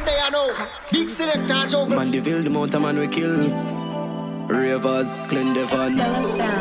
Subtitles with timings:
[0.00, 0.50] sound there, I know.
[0.92, 1.86] Big selector, Joe.
[1.86, 3.48] Mandeville, the mountain man we kill.
[4.46, 6.00] Ravers, Glendevan.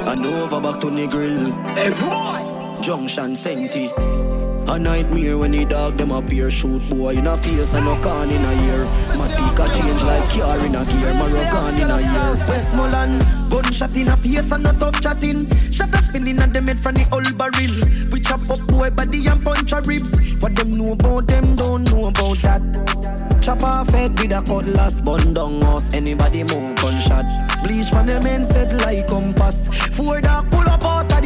[0.07, 1.51] I know over back to the grill.
[1.75, 2.81] Hey, boy!
[2.81, 4.28] Junction Senti.
[4.69, 8.29] A nightmare when the dog them appear Shoot boy in a face and no can
[8.29, 8.85] in a year
[9.17, 11.13] Matika change like car in a gear.
[11.15, 15.49] Moroccan in a year Westmoreland Gunshot in a face and no tough chatting.
[15.71, 18.09] Shot a spinning and them head from the old barrel.
[18.11, 20.13] We chop up boy body and punch a ribs.
[20.39, 22.61] What them know about them don't know about that.
[23.41, 27.25] Chop off head with a cutlass Bun down us anybody move gunshot.
[27.63, 29.67] Bleach from them men set like compass.
[29.95, 30.68] Four dark pull up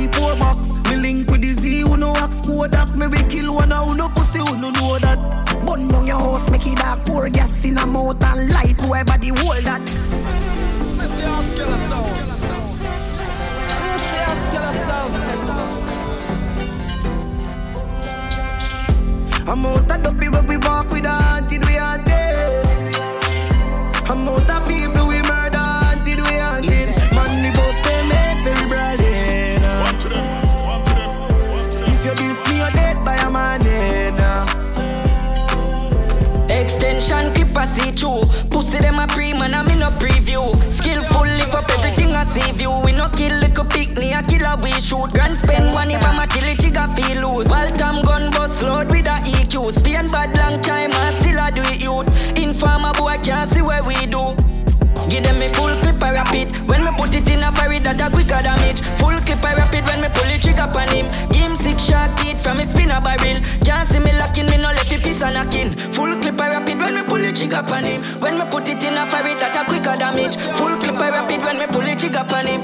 [0.08, 0.60] the poor box.
[0.90, 4.10] Me link with the Z who no ask Kodak Me we kill one who no
[4.10, 5.20] pussy who no know that.
[5.66, 7.06] Bun down your house make it dark.
[7.06, 9.82] Pour gas in a mouth and light Boy body hold that.
[19.46, 22.14] I'm out of dopey where we walk with haunted we haunted
[24.10, 24.42] I'm out
[37.04, 38.23] Extension clip I see through.
[38.50, 40.48] Pussy them a pre man, I'm in a preview.
[40.72, 42.72] Skillful lift up everything I see view.
[42.86, 45.12] We no kill little picnic, a killer we shoot.
[45.12, 47.48] Grand spend money by my till trigger feel loose.
[47.50, 49.73] Baltam gun bust load with a EQ.
[49.73, 52.08] Spain bad long time and still I do it youth.
[52.40, 54.32] Informer boy can't see where we do.
[55.10, 58.00] Give them me full clip I rapid When me put it in a fire that
[58.00, 61.58] a quicker damage Full clip I rapid when me pull it trigger on him him
[61.60, 63.44] six shot teeth from his spinner barrel
[65.32, 67.84] left it piece and knocking Full clip I rapid when me pull it trigger on
[67.84, 68.02] him.
[68.20, 70.36] When me put it in a fire that a quicker damage.
[70.58, 72.62] Full clip I rapid when me pull it trigger on him.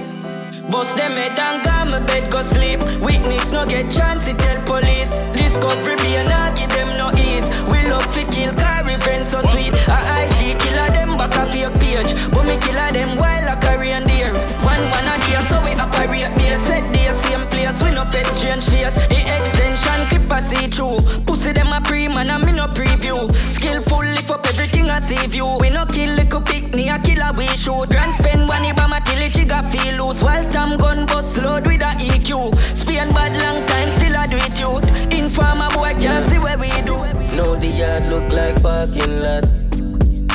[0.70, 2.80] Bust them head and go my bed go sleep.
[3.02, 5.14] Witness no get chance to tell police.
[5.34, 7.48] Discovery be and I give them no ease.
[7.72, 9.74] We love to kill car revenge so sweet.
[9.90, 12.12] A IG killer them back a fake page.
[12.32, 14.34] But me killer them while a carry and deer.
[14.62, 18.30] One man a day so we operate beer Set the same place we no pet
[18.38, 18.94] change face.
[19.10, 21.02] The extension clip I see through.
[21.26, 22.49] Pussy them a pre man no
[22.80, 23.20] preview.
[23.52, 27.48] Skillful lift up everything I save you We no kill little picnic a killer we
[27.48, 27.90] shoot.
[27.90, 30.24] Grand spend money by my till it trigger feel loose.
[30.24, 34.38] While Tam gun bust load with a EQ Spain bad long time still I do
[34.38, 36.96] it youth Informer boy can't see where we do.
[37.36, 39.46] Now the yard look like parking lot.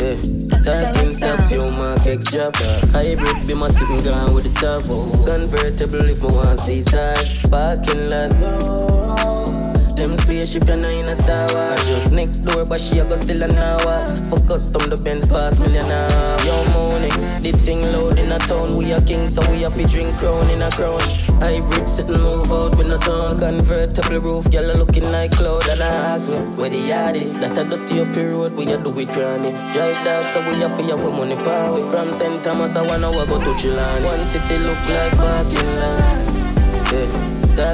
[0.00, 0.20] Yeah.
[0.64, 2.50] Talking stop, few mark extra
[2.92, 4.82] Hybrid be my sitting gun with the top
[5.26, 9.63] Convertible if me want see stars Parking lot
[9.96, 11.88] Them spaceship and I in a Star Wars.
[11.88, 14.08] Just next door but she a go still an hour.
[14.28, 17.10] For custom the Benz pass million half Yo money,
[17.40, 18.76] the thing loud in a town.
[18.76, 21.00] We a king so we have to drink crown in a crown.
[21.38, 23.38] Hybrid sit and move out with no sound.
[23.40, 27.64] Convertible roof, a looking like cloud and a hustle Where the yard is, that a
[27.64, 31.12] dirty up road We a do it granny Drive dark so we a fi have
[31.12, 31.78] money power.
[31.90, 32.42] From St.
[32.42, 34.04] Thomas I wanna go to Chilani.
[34.04, 35.73] One city look like parking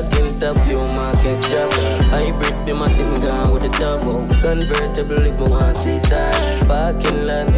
[0.03, 0.09] yeah.
[0.09, 1.73] Talking stop, few markets drop
[2.09, 7.27] Hybrid be my sitting gun with the turbo Convertible if me want see stars Parking
[7.27, 7.49] lot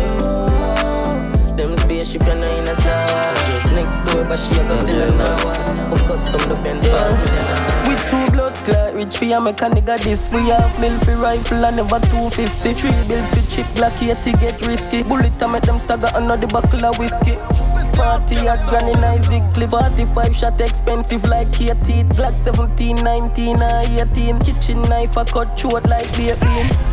[1.57, 5.03] Them spaceship and I in a star Just next door but she a go still
[5.03, 5.55] an hour
[5.91, 9.89] For custom the Benz pass me an With two blood clot, rich for a mechanic
[9.89, 10.31] of this.
[10.33, 14.67] We have mill for rifle and never 250 Three bills for chip, black 80 get
[14.67, 15.03] risky.
[15.03, 17.37] Bullet to make them stagger under the buckle of whiskey
[17.97, 19.71] 40 at Granny Isaac Cliff.
[19.71, 22.09] 45 shot expensive like K teeth.
[22.17, 26.37] Glock 17, 19 or 18 Kitchen knife I cut short like bean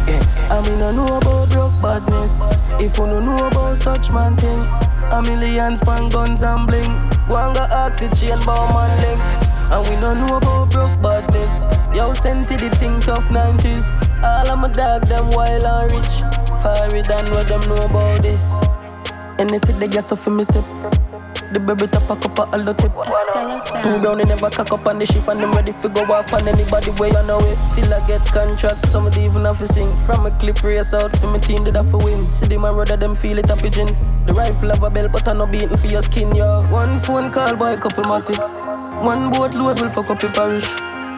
[0.08, 0.24] yeah.
[0.50, 2.34] I mean I know about broke badness.
[2.80, 4.62] If you don't know about such man thing
[5.12, 6.94] A million span guns and bling.
[7.28, 9.22] Got oxygen bomb and link.
[9.72, 11.96] And we don't know about broke badness.
[11.96, 13.84] Yo sent to the thing tough 90s
[14.24, 16.16] All of my dog them wild and rich.
[16.62, 18.69] Fiery than what them know about this
[19.40, 20.66] and they get so for me sip.
[21.52, 22.92] The baby top a cup of all tip.
[23.82, 26.32] Two brown they never cock up on the shift and them ready to go off
[26.34, 27.54] on anybody way on the way.
[27.56, 29.90] Still I get contract, some of the even have to sing.
[30.06, 32.18] From a clip race out for my team did have to win.
[32.20, 33.88] See the man rather them feel it a pigeon.
[34.26, 36.60] The rifle have a bell but I no beating for your skin, yo.
[36.70, 38.38] One phone call by a couple matic.
[39.04, 40.68] One boat load will fuck up your parish.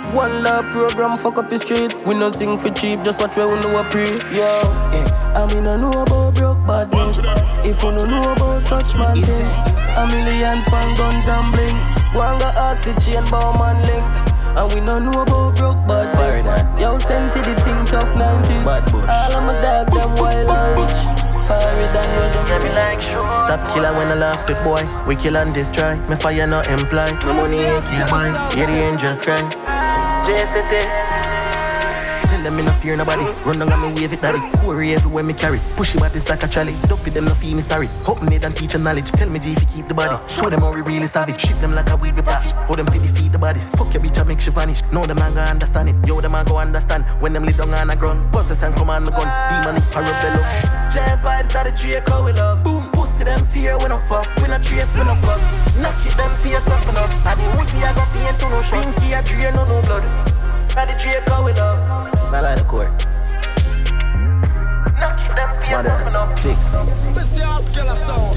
[0.09, 1.93] One love program fuck up the street.
[2.05, 4.03] We no sing for cheap, just watch where we know a pre.
[4.35, 4.43] Yo,
[4.91, 5.37] yeah.
[5.37, 7.19] I mean I know about broke badness.
[7.63, 9.47] If you don't know about such man thing,
[9.95, 11.77] a million span guns and bling.
[12.11, 14.03] One got oxygen bomb and link.
[14.51, 16.81] And we don't know about broke badness.
[16.81, 18.67] Yo, sent to the thing tough 90s.
[19.07, 20.99] All of my dog them wild and rich.
[21.47, 23.23] Fiery than what them me like sure.
[23.47, 24.83] Stop killer when I laugh it, boy.
[25.07, 25.95] We kill and destroy.
[26.09, 27.11] Me fire not imply.
[27.25, 28.33] My money ain't kill mine.
[28.57, 29.70] Yeah, the angels cry.
[30.25, 30.73] JCT.
[32.29, 33.23] Tell them me no fear nobody.
[33.45, 34.39] Run down and me wave it daddy.
[34.65, 35.59] Worry everywhere me carry.
[35.75, 36.73] Push it bodies like a trolley.
[36.87, 37.87] Don't be them no feel me sorry.
[38.03, 39.11] Hope me and teach knowledge.
[39.11, 40.17] Tell me G if you keep the body.
[40.27, 41.39] Show them how we really savage.
[41.41, 42.51] Ship them like a weed we package.
[42.67, 43.69] Hold them feed the bodies.
[43.71, 44.81] Fuck your bitch I make she vanish.
[44.91, 46.07] No them man go understand it.
[46.07, 47.03] Yo them man go understand.
[47.19, 48.31] When them lay down on the ground.
[48.31, 49.27] Bosses and command the gun.
[49.61, 50.43] Demonic parabellum.
[50.93, 52.70] J vibes are the Draco we love.
[53.21, 53.35] Boom.
[53.35, 54.27] Pussy them fear when I fuck.
[54.41, 55.39] We not trace when I fuck.
[55.81, 57.09] Knock it them fear something up.
[57.25, 59.13] I the woozy I got pain to no shrinky.
[59.13, 60.03] I drain no no blood.
[60.77, 61.79] I the Draco we love.
[62.33, 62.89] I like the court.
[64.99, 66.35] Knock it them fear something up.
[66.35, 66.57] Six.
[67.13, 67.45] Mr.
[67.45, 68.35] Oscar sound.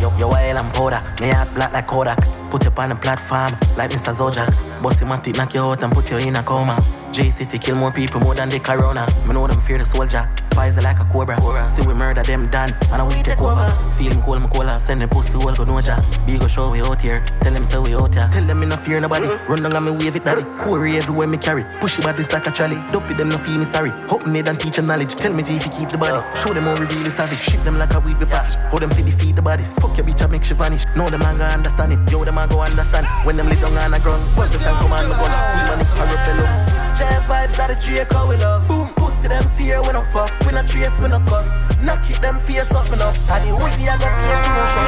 [0.00, 2.18] Yo, yo, while I'm powder, me heart black like Kodak.
[2.50, 4.14] Put you on the platform, like Mr.
[4.14, 4.82] Zojak.
[4.82, 6.76] Bossy matic knock you out and put you in a coma.
[7.12, 9.06] J City kill more people more than the corona.
[9.26, 10.28] Me know them fear the soldier.
[10.50, 11.36] Poison like a cobra.
[11.68, 13.68] See we murder them done, and I we take over.
[13.68, 16.00] Feel him call me cola, send the pussy all go no ja.
[16.24, 18.26] Be go show we out here, tell them say we out here.
[18.26, 19.26] Tell them me no fear nobody.
[19.26, 19.52] Mm-hmm.
[19.52, 20.44] Run down and me wave it daddy.
[20.64, 21.64] Quarry everywhere me carry.
[21.80, 22.76] Push it body like a trolley.
[22.92, 23.90] Dopey them no feel me sorry.
[24.08, 25.14] Hope me and teach knowledge.
[25.14, 26.24] Tell me G if you keep the body.
[26.36, 27.38] Show them how we really savage.
[27.38, 28.56] Ship them like a weed be package.
[28.70, 29.74] Hold them feed feed the bodies.
[29.74, 30.84] Fuck your bitch I make she vanish.
[30.96, 32.10] No them man go understand it.
[32.10, 33.06] Yo them man go understand.
[33.26, 34.24] When them lay down on the ground.
[34.36, 35.30] Once the sun come on the gun.
[35.52, 36.75] We money parabellum.
[36.96, 38.66] J vibes are the Draco we love.
[38.68, 40.32] Boom, pussy them fear when I fuck.
[40.46, 41.76] We not trace when I cuss.
[41.82, 43.14] Knock it them something up.
[43.30, 44.84] And the woozy I got fear to motion.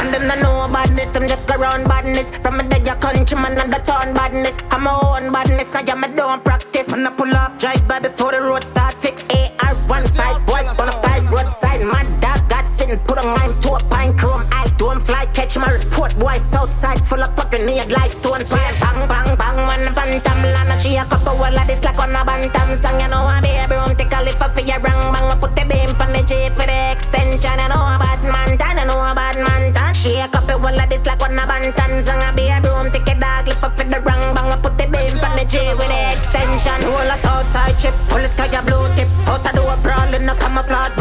[0.00, 2.30] And them not know badness, them just go round badness.
[2.30, 4.58] From a day your country man and the town badness.
[4.70, 6.88] I'm my own badness, I am a don't practice.
[6.88, 9.26] When I pull off, drive by before the road start fix.
[9.28, 11.82] AR15, boy, on a five roadside.
[11.82, 12.48] My dog
[12.86, 14.42] got put a lime to a pine cone.
[14.52, 18.44] I don't fly, catch my report, boy, southside full of fucking need like stone.
[18.48, 22.14] Bang, bang, bang, bang, one bantam, lana, she a couple wall of this like on
[22.14, 23.00] a bantam song.
[23.00, 25.36] You know I be a broom, take a lift up for your rang, bang, I
[25.38, 27.58] put the beam on the J for the extension.
[27.58, 29.94] You know a bad man, tan, you know a bad man, tan.
[29.94, 32.22] She a couple wall of this like on a bantam song.
[32.22, 34.78] I be a broom, take a dog, lift up for the rang, bang, I put
[34.78, 36.80] the beam on the J with the extension.
[36.88, 39.08] Roll a outside chip, pull the sky a blue tip.
[39.28, 40.96] Out the door, brawling, no camouflage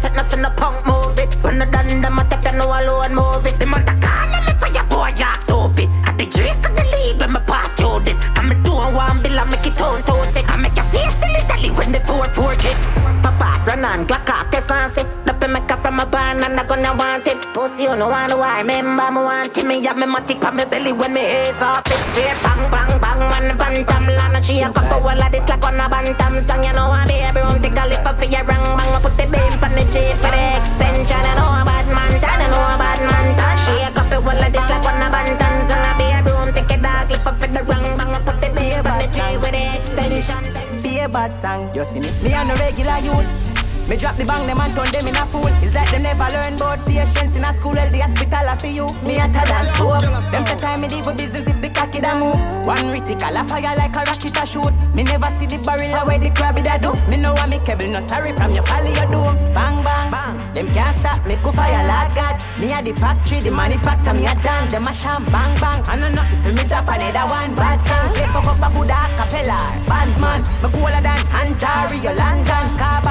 [0.00, 1.32] set, us in the punk move it.
[1.44, 3.58] When the done, them a take the no alone move it.
[3.58, 5.88] Them on the corner, me for your boy, yeah, so it.
[6.08, 8.16] At the drink of the lead when me pass through this.
[8.34, 10.48] I'm a doing one bill, I make it tone to sick.
[10.48, 12.76] I make your face little when the four four kick.
[13.22, 15.06] Papa, run on, Glock out, test on sick.
[15.24, 17.39] The make up from a band and I gonna want it.
[17.60, 19.66] Pussy, you know wanna why, remember me want it.
[19.68, 22.00] Me have me matic on me belly when me ace off it.
[22.08, 25.76] Straight bang, bang, bang, man, bantam, lana, she a couple wall of this like on
[25.76, 26.64] a bantam song.
[26.64, 28.98] You know I be every room, take a lip up for your rang, bang, I
[29.04, 31.20] put the beam on the J for the extension.
[31.20, 33.56] You know a bad man, tan, you know a bad man, tan.
[33.60, 35.84] She a couple wall of this like on a bantam song.
[35.84, 38.40] I be every room, take a dog, lip up for the rang, bang, I put
[38.40, 40.80] the beam on the J with the extension.
[40.80, 42.08] Be a bad song, you see me.
[42.24, 43.49] Me and the regular youth.
[43.90, 45.50] Me drop the bang, them and turn them in a fool.
[45.58, 47.74] It's like they never learn about patience in a school.
[47.74, 48.86] Well, the hospital are for you.
[49.02, 49.90] Me at a dance too.
[50.30, 52.38] Them say time me deal with business if the cocky da move.
[52.62, 54.70] One reticle a fire like a rocket a shoot.
[54.94, 56.94] Me never see the barrel where the crab da do.
[57.10, 59.26] Me know what me cable no sorry from your folly you do.
[59.50, 60.38] Bang bang bang.
[60.54, 62.38] Them can't stop me go fire like God.
[62.62, 64.70] Me at the factory, the manufacturer me a done.
[64.70, 65.82] Them a sham bang bang.
[65.90, 68.14] I know nothing for me drop another one bad song.
[68.14, 69.58] Place fuck up a good acapella.
[69.90, 72.66] Bandsman, me cooler than Ontario, London,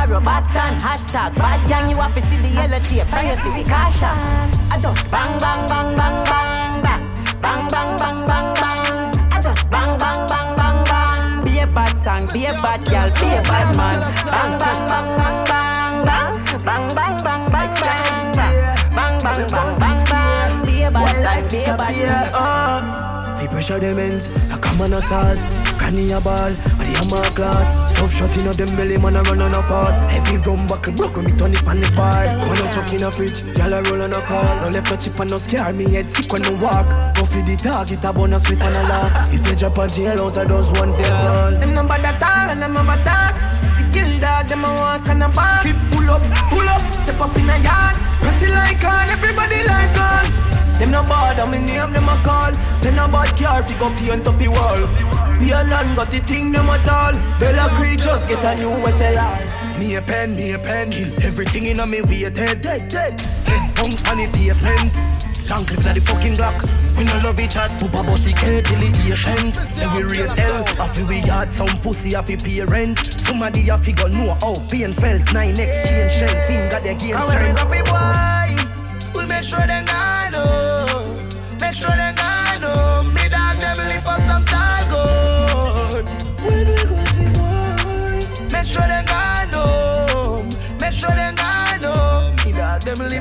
[0.10, 0.74] Scarborough, Boston.
[0.82, 3.06] Hashtag bad gang, you have to see the yellow tape.
[3.06, 7.02] From you see we cash I just bang bang bang bang bang bang.
[7.42, 9.14] Bang bang bang bang bang.
[9.30, 11.46] I just bang bang bang bang bang.
[11.46, 14.02] Be a bad song, be a bad girl, be a bad man.
[14.26, 16.32] Bang bang bang bang bang bang.
[16.66, 18.56] Bang bang bang bang bang bang.
[18.98, 20.66] Bang bang bang bang bang.
[20.66, 21.94] Be a bad song, be a bad
[22.34, 22.84] song.
[23.38, 25.69] Fi pressure them ends, I come on sword.
[25.90, 27.66] Granny a ball, and the hammer clot.
[27.98, 29.90] Stuff shot in a them belly, man a run on a fart.
[30.14, 32.30] Heavy rum buckle broke when me turn it on the bar.
[32.30, 34.46] Man a chuck in a fridge, gyal a roll on a call.
[34.62, 36.86] No left no chip and no scare me head sick when no walk.
[37.18, 39.34] Go fi the target, a bonus with and a laugh.
[39.34, 41.58] If you drop a jailhouse, I does one for all.
[41.58, 43.34] Them no bad at all and them have attack.
[43.82, 45.58] The kill dog, them a walk on a bar.
[45.66, 46.22] Keep pull up,
[46.54, 47.98] pull up, step up in a yard.
[48.22, 50.26] Press it like on, everybody like on.
[50.78, 52.54] Them no bother, me name them a call.
[52.78, 55.29] Send a bad car, pick up paint up the wall.
[55.40, 57.14] Be a got the thing them at all.
[57.40, 59.80] Bella Creek just get a new SLR.
[59.80, 63.22] Me a pen, me a pen, kill everything in a me waited, dead, dead.
[63.48, 64.92] Head bounce on the pavement.
[65.48, 66.54] Junk is the fucking block.
[66.98, 67.74] We no love each other.
[67.80, 69.52] Poopa bossy care till it Asian.
[69.80, 70.64] Till we raise hell.
[70.78, 73.00] After we had some pussy, after pay rent.
[73.00, 75.34] Somebody a figure know how pain felt.
[75.34, 77.64] Nine exchange shell finger they gain strength.
[77.72, 78.56] we boy,
[79.16, 79.89] we make sure they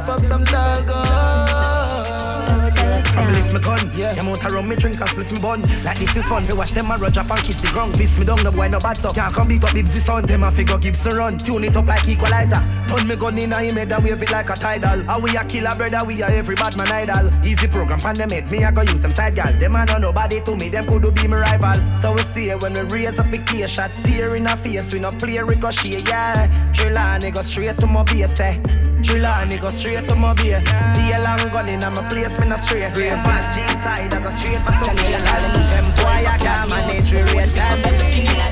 [0.09, 0.77] up some time.
[3.13, 3.91] From lift my gun.
[3.97, 4.15] Yeah.
[4.15, 5.61] Them out around me drink and split me bun.
[5.85, 6.47] Like this is fun.
[6.47, 7.95] Me watch them a run up and kiss the ground.
[7.95, 9.09] Piss me down, no boy no bad so.
[9.11, 10.25] Can't come beat up Bibsy son.
[10.27, 11.37] Them a figure Gibson run.
[11.39, 12.63] Tune it up like equalizer.
[12.89, 15.03] Turn me gun in a him head and wave it like a tidal.
[15.05, 17.31] How we a killer brother, we a every bad man idol.
[17.45, 18.51] Easy program pan them head.
[18.51, 19.53] Me I go use them side gal.
[19.53, 20.69] Them a know nobody to me.
[20.69, 21.95] Them could be my rival.
[21.95, 23.71] So we stay when we raise up the case.
[23.71, 24.95] Shot tear in a face.
[24.95, 26.09] We no play ricochet.
[26.09, 26.49] Yeah.
[26.73, 28.41] Trillani go straight to my base.
[28.41, 28.57] Eh.
[29.03, 30.61] Trillani go straight to my beer.
[30.95, 32.39] Deal and gun in a my place.
[32.41, 32.97] Me no straight.
[32.99, 34.15] Real fast G side.
[34.15, 35.13] I go straight back to me.
[35.13, 37.13] Them boy I can't manage.
[37.13, 38.48] We rate.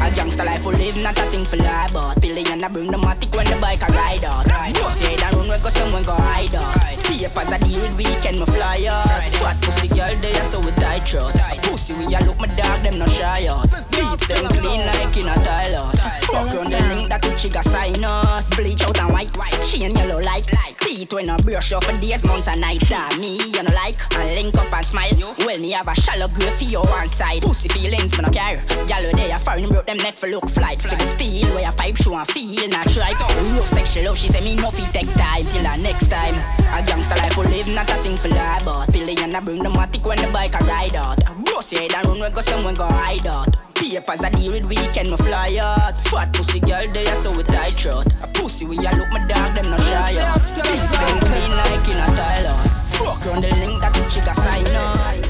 [0.00, 2.98] A gangster life we live, not a thing for lie But pillion I bring the
[2.98, 4.46] matic when the bike a ride out.
[4.46, 8.38] No say that run we go someone go hide out Papers I deal with weekend
[8.38, 9.08] me fly out
[9.40, 11.32] Fat pussy girl they are so we tight throat
[11.64, 15.26] Pussy we a look my dog them no shy out Beats them clean like in
[15.26, 18.50] a Tylos Fuck on the link that the trigger sign us.
[18.54, 19.56] Bleach out and white, white.
[19.62, 20.44] Chain yellow like
[20.76, 22.80] Teeth when I brush off for days, months and night.
[22.88, 25.34] Damn me you know like, I link up and smile.
[25.38, 27.40] Well me have a shallow grave for your one side.
[27.40, 28.62] Pussy feelings me no care.
[28.86, 30.82] Gal they a foreign broke them neck for look flight.
[30.82, 33.12] For the steel where a pipe show and feel not try
[33.52, 36.36] Real sexual love she say me no fit take time Till the next time.
[36.76, 39.70] A gangster life we live not a thing for lie But pillion I bring the
[39.70, 41.18] matic when the bike a ride out.
[41.44, 43.56] Boss head and run we go someone go hide out.
[43.74, 45.96] Papers I deal with weekend me fly out.
[46.10, 48.06] Fat pussy girl they are so we tight throat.
[48.22, 50.40] A pussy we a look my dog them no shy out.
[50.58, 54.66] Them clean like in a Tylos Fuck on the link that the chick a sign
[54.74, 55.27] up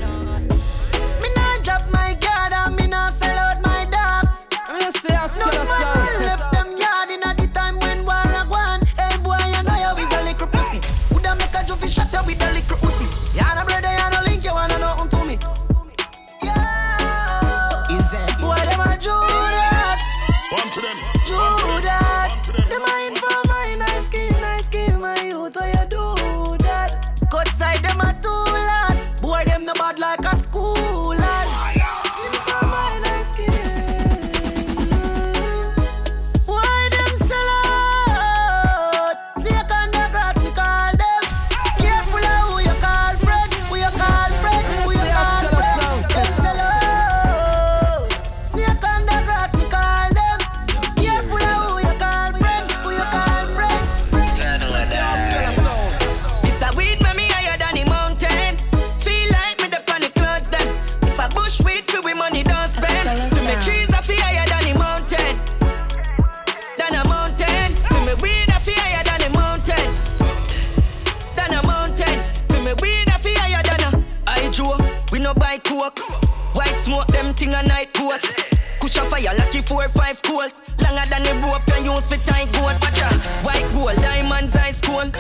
[78.89, 80.51] Kush a fire lucky four five cold.
[80.83, 82.73] Longer than the rope you use for tight gold.
[82.81, 83.13] Watch out.
[83.45, 85.15] White gold, diamonds ice cold.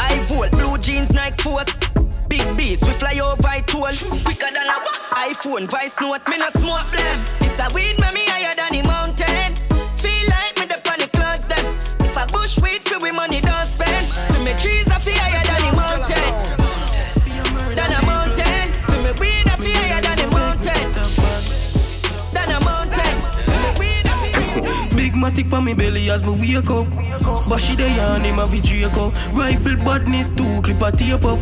[0.00, 1.70] I volt, blue jeans, Nike force.
[2.26, 3.94] Big beats, we fly over it toll.
[4.24, 4.78] Quicker than a
[5.30, 7.18] iPhone, vice note, me not smoke blem.
[7.40, 9.54] It's a weed, me higher than the mountain.
[9.96, 11.64] Feel like me the the clouds then.
[12.00, 14.08] If I bush weed for we money don't spend.
[14.34, 14.83] To me trees
[25.14, 25.34] higher.
[25.34, 26.86] Big matic pa me belly as me wake up.
[27.48, 29.10] But she dey on him a Draco.
[29.32, 31.38] Rifle badness two clip a tape up.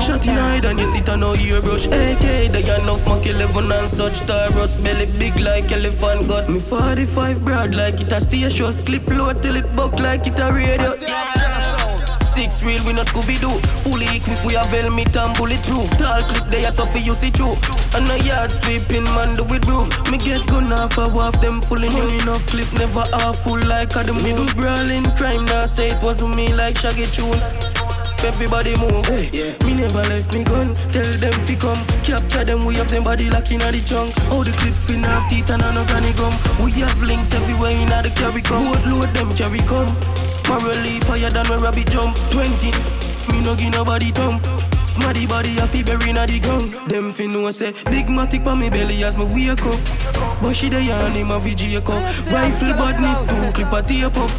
[0.00, 1.86] Shot in hide and you sit on no ear brush.
[1.86, 6.48] AK they enough Mac 11 and such Taurus belly big like elephant gut.
[6.48, 8.72] Me 45 broad like it a station.
[8.84, 11.45] Clip low till it buck like it a radio.
[12.36, 13.48] Six real, we not Scooby Doo.
[13.80, 15.88] Fully equipped, we have helmet and bulletproof.
[15.96, 17.56] Tall clip, they are so for you see through.
[17.96, 19.88] And a yard sweeping man do with broom.
[20.12, 23.96] Me get gun off, I waft them fully new enough clip, never half full like
[23.96, 24.22] a the mm.
[24.22, 25.46] middle brawling crime.
[25.46, 27.40] Now say it was me like Shaggy Tune.
[28.20, 29.56] Everybody move, hey.
[29.64, 30.76] Me never left me gun.
[30.92, 32.66] Tell them fi come, capture them.
[32.66, 34.12] We have them body like in the trunk.
[34.28, 36.36] All the clip fin have teeth and no granny gum.
[36.60, 38.68] We have links everywhere in the carry come.
[38.68, 39.88] Load, load them carry come.
[40.48, 42.16] Morally higher than where rabbit jump.
[42.30, 42.70] 20,
[43.32, 44.42] me no give nobody thump.
[44.96, 46.72] Smarty body a fi bury inna the ground.
[46.88, 49.78] Them fi know say Big matic pa me belly as me wake up.
[50.40, 52.00] But she dey on him a VJ cup.
[52.32, 54.30] Rifle badness two clip a tape up.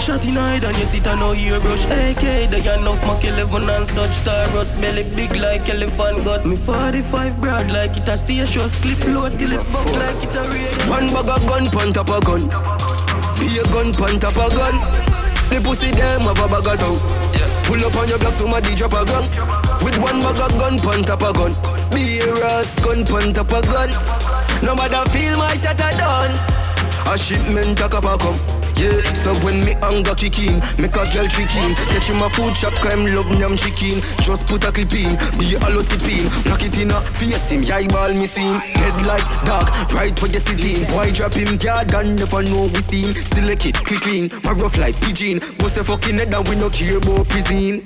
[0.00, 1.84] Shot in hide and you sit and no ear brush.
[1.86, 6.46] AK they enough Mac 11 and such Taurus belly big like elephant gut.
[6.46, 10.42] Me 45 broad like it a station Clip load till it buck like it a
[10.46, 12.46] radio One bag of gun, pan top a gun.
[13.40, 15.13] Be a gun, pan top a gun.
[15.54, 16.98] The pussy them have a bag of tongue.
[17.70, 19.22] Pull up on your block, so somebody drop a gun.
[19.84, 21.54] With one bag of gun, pan top a gun.
[21.94, 23.90] Be a ras gun, pan top a gun.
[24.66, 26.34] No matter feel my shot a done.
[27.06, 28.53] A shipment a up a come.
[28.76, 31.74] Yeah, so when me hunger kick in, make a girl trick in.
[31.94, 34.02] Catch him a food shop, him love yam chicken.
[34.22, 36.26] Just put a clip in, be a lot in.
[36.44, 38.54] Knock it in a face him, yeah, ball him.
[38.74, 40.82] Head like dark, right where you sitting.
[40.90, 43.14] Why drop him card and never know we see him.
[43.14, 45.38] Still a kid, clean, my rough like pigeon.
[45.58, 47.82] Bust a fucking head and we no care about prison.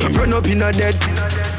[0.00, 0.96] I'm run up in a dead.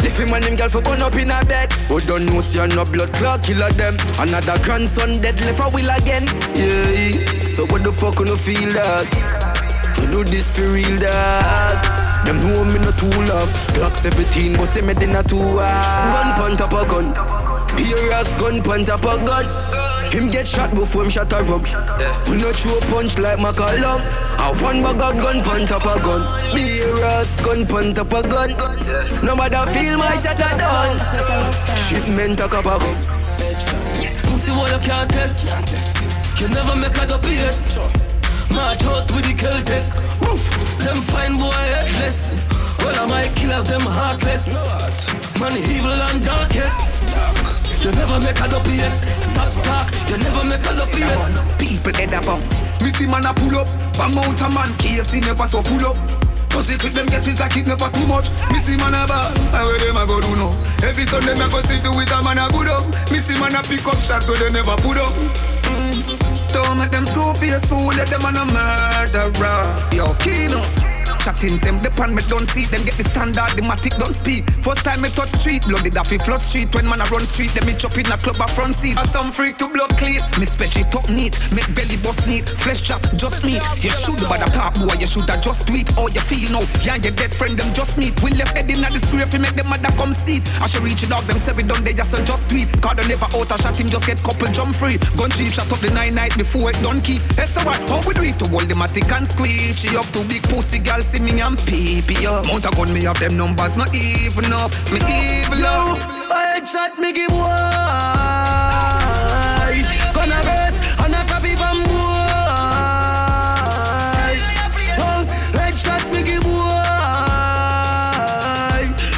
[0.01, 1.69] Left him and him girl for burn up in a bed.
[1.89, 3.95] But don't know see no blood clot killer them.
[4.19, 6.25] Another grandson dead left a will again.
[6.57, 7.13] Yeah,
[7.45, 9.03] so what the fuck you no feel that?
[9.99, 11.75] You do this for real dog.
[12.23, 13.51] Them know me not too love.
[13.75, 16.15] Glock 17, but say me they not too hard.
[16.15, 17.11] Gun pon top of gun.
[17.75, 19.43] Beer ass gun pon top of gun.
[20.15, 21.67] Him get shot before him shot a rum.
[22.31, 23.99] We no throw punch like McCallum.
[24.39, 26.23] I one bag of gun pon top of gun.
[26.55, 28.55] Beer ass gun pon top of gun.
[29.27, 30.95] No matter feel my shot a done.
[31.83, 32.95] Shit men talk about gun.
[34.23, 35.51] Pussy what you can't test.
[36.39, 38.06] You never make a dopey yet.
[38.51, 39.85] March out with the Celtic.
[40.21, 40.43] Woof.
[40.79, 42.33] Them fine boy headless.
[42.79, 44.47] Well, of my killers, them heartless.
[45.39, 46.97] Man, evil and darkest.
[47.83, 48.93] You never make a dopey yet.
[49.21, 49.87] Stop talk.
[50.09, 51.59] You never make a dopey yet.
[51.59, 52.71] People head a bounce.
[52.81, 53.67] Missy man a pull up.
[53.95, 54.71] Bang out a man.
[54.81, 55.97] KFC never so full up.
[56.49, 58.33] Cause if it them get is like it never too much.
[58.49, 59.29] Missy man a ball.
[59.29, 60.51] And where them a go do now?
[60.81, 62.83] Every Sunday me go sit with a man a good up.
[63.11, 65.13] Missy man a pick up shot where they never put up.
[66.63, 67.89] Don't make them screw face fool.
[67.89, 69.75] Let them on a murderer.
[69.93, 70.86] Yo, Kino.
[71.27, 74.47] Chatting them, the pan me don't see them get the standard, the matic don't speak.
[74.63, 76.71] First time me touch street, bloody daffy flood street.
[76.71, 78.95] When man a run street, them me chop in a club a front seat.
[78.95, 82.79] As some freak to blood clean, me special top neat, make belly bust neat, flesh
[82.79, 83.59] chop just meat.
[83.83, 85.91] You should but the top boy, you should have just tweet.
[85.99, 88.15] All you feel now, yeah, your dead friend them just meet.
[88.23, 90.47] We left head in the scrape, make them mother come seat.
[90.63, 92.71] I should reach it dog, them say we done, they just a just tweet.
[92.71, 94.95] They never out a shot him, just get couple jump free.
[95.19, 97.19] Gun cheap, shot up the nine night before it done keep.
[97.35, 99.75] That's so what, how we do it to hold the matic and squeeze.
[99.75, 102.45] She up to big pussy girl, see me and pee pee up.
[102.47, 104.73] Mount a gun, me have them numbers, not even up.
[104.91, 105.97] Me evil up.
[106.29, 107.47] Headshot me give wide.
[110.13, 112.37] Gonna rest and a copy from wide.
[114.99, 116.77] Oh, headshot me give wide.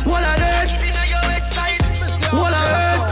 [0.05, 0.69] What a dead.
[2.31, 3.09] What a rest.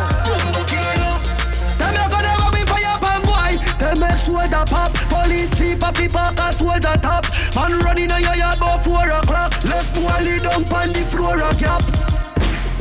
[1.79, 3.53] Them not gonna go be fire pan boy.
[3.79, 4.91] Them make sure the pop.
[5.09, 7.25] Police chief of the park the top.
[7.55, 8.19] Man running a
[10.23, 11.81] Lay down on the floor a gap.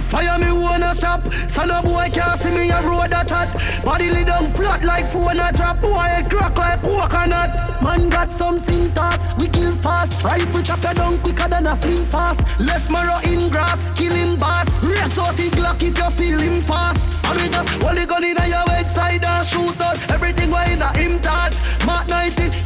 [0.07, 1.20] Fire me wanna stop.
[1.51, 3.49] Son of boy can't see me a road a chat.
[3.85, 5.81] Body lay down flat like phone a drop.
[5.81, 9.27] Boy crack like coconut Man got some sin thoughts.
[9.38, 10.25] We kill fast.
[10.25, 12.40] Rifle chop you down quicker than a slim fast.
[12.59, 14.68] Left marrow in grass Kill him boss.
[14.83, 17.01] Race out the Glock if you feel him fast.
[17.27, 20.72] And we just hold the gun in your head side and shoot out Everything way
[20.72, 22.65] in a him thoughts Mark 90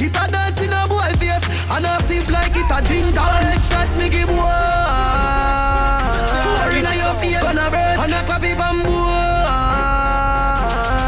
[2.71, 4.39] a ding dong Shot me give one
[6.43, 9.07] Four in your face Gonna burn And a copy bamboo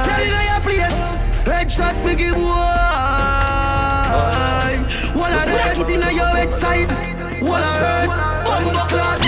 [0.06, 0.98] Tell in your place
[1.46, 2.52] Headshot me give one
[5.14, 6.90] One of them it in your head side
[7.42, 8.12] One of hers
[8.44, 9.22] Bumbo clot.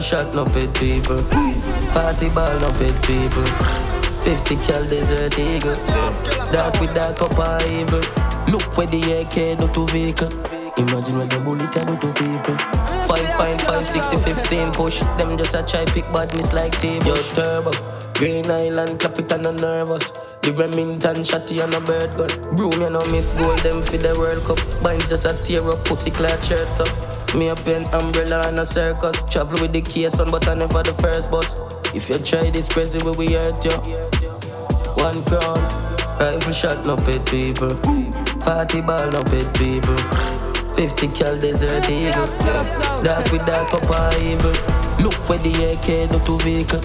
[0.00, 1.22] Rifle shot no pet people.
[1.92, 3.89] Party ball no pet people.
[4.30, 5.74] 50 cal desert eagle.
[6.52, 7.34] Dark with dark up
[7.66, 7.98] evil.
[8.46, 10.30] Look where the AK do to vehicle.
[10.78, 12.54] Imagine what the bullet do to people.
[13.10, 15.00] 5.5, 60, 15 push.
[15.18, 17.08] Them just a try pick badness like table.
[17.08, 17.72] Yo, turbo.
[18.14, 20.12] Green Island, clap it and no nervous.
[20.42, 22.54] The Remington shotty and a bird gun.
[22.54, 24.58] Broom, you know, miss gold them for the World Cup.
[24.80, 27.34] Binds just a tear up pussy clad shirts up.
[27.34, 29.24] Me a pen umbrella and a circus.
[29.24, 31.56] Travel with the case on, but I never the first bus.
[31.92, 34.19] If you try this present, we will hurt you.
[35.00, 35.58] One crown,
[36.20, 37.74] rifle shot, no pet people.
[38.40, 39.96] Party ball, no pet people.
[40.74, 42.26] 50 cal desert eagle.
[43.02, 44.52] Dark with dark up evil.
[45.02, 46.80] Look where the AK do to vehicle.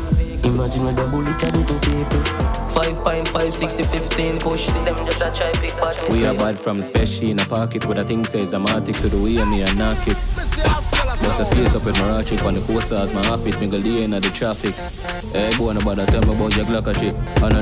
[0.45, 2.21] Imagine what the bullet can do to people.
[2.75, 4.67] 5.5, 60, 15 push.
[4.67, 6.11] Them just a try big bad.
[6.11, 9.09] We are bad from special in a pocket with a thing says I'm arctic to
[9.09, 10.17] the way me and knock it.
[10.65, 13.77] Bust a face up with my ratchet on the coaster as my habit, me go
[13.77, 14.73] lay in the traffic.
[15.31, 17.15] Hey, boy, nobody tell me about your Glock chip.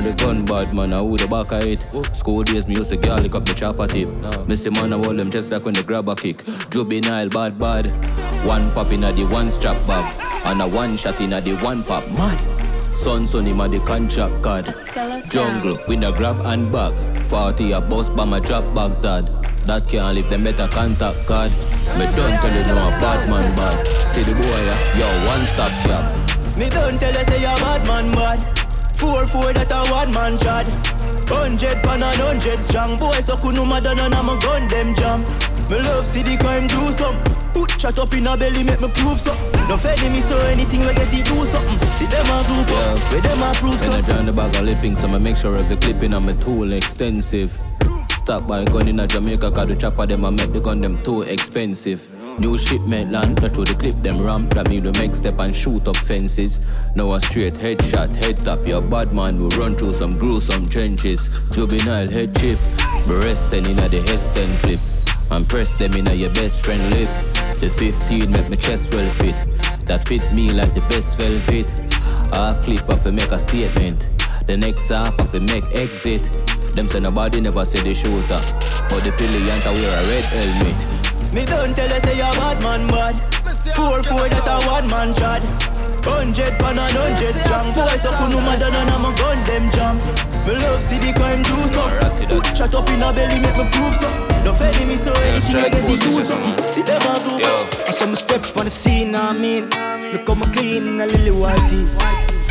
[0.04, 2.14] The gun, bad man, I who the back of it.
[2.14, 4.08] School days, me used to girl lick up the chopper tip.
[4.46, 6.42] Missy man, I hold them just like when they grab a kick.
[6.70, 7.86] Juvenile, bad, bad.
[8.46, 10.04] One pop in a the one strap bag.
[10.46, 12.04] And a one shot in a the one pop.
[12.12, 12.38] Mad.
[12.94, 14.66] Son, son, him a the contract card.
[15.30, 16.94] Jungle, with a grab and bag.
[17.26, 19.43] 40 a boss by my drop bag, dad.
[19.66, 21.50] That can't leave them better contact card.
[21.96, 23.86] Me don't tell you no a bad man bad.
[24.12, 26.04] See the boy, yeah, yo, one stop cap.
[26.58, 28.40] Me don't tell you say you're bad man bad.
[28.98, 30.68] Four four that a one man chad.
[31.28, 35.20] Hundred pan and hundred strong Boys so kunu mad and I'm a gun them jam
[35.70, 37.16] Me love see the crime do some
[37.54, 39.32] Put chat up in a belly make me prove so
[39.66, 42.76] Don't fed me so anything we get it do something See them a group up
[42.76, 42.94] Yeah.
[43.08, 45.56] Where them a prove so Energy on the bag of lipping, so I make sure
[45.56, 47.58] every clipping on my tool extensive.
[48.24, 50.96] Stop by gun in a Jamaica, cause the chopper them I make the gun them
[51.02, 52.08] too expensive.
[52.40, 55.54] New shipment land, that through the clip them ramp, that mean the make step and
[55.54, 56.58] shoot up fences.
[56.96, 61.28] Now a straight headshot, head tap, your bad man will run through some gruesome trenches.
[61.52, 62.58] Juvenile head chip,
[63.06, 64.80] resting in a the Heston clip.
[65.30, 67.10] And press them in a your best friend lip.
[67.60, 69.36] The 15 make my chest well fit.
[69.84, 71.68] That fit me like the best velvet.
[72.32, 74.08] Half clip off to make a statement.
[74.46, 76.53] The next half off to make exit.
[76.74, 78.40] Them say nobody never say the shooter.
[78.90, 80.78] But the pilliant wear a red helmet.
[81.32, 83.34] Me don't tell you say you're bad man bad.
[83.72, 85.40] Four four that a one man chad
[86.04, 89.96] Hundred pan and hundred strong Boys so kunu mad and I'm a gun them jam
[90.44, 93.64] Me love see the crime do some Put chat up in a belly make me
[93.72, 94.08] prove so.
[94.44, 96.44] Don't fed me so anything I get it do some
[96.76, 97.40] See them a do
[97.88, 99.64] I saw me step on the scene I mean.
[100.12, 101.88] Look how me clean in a lily whitey.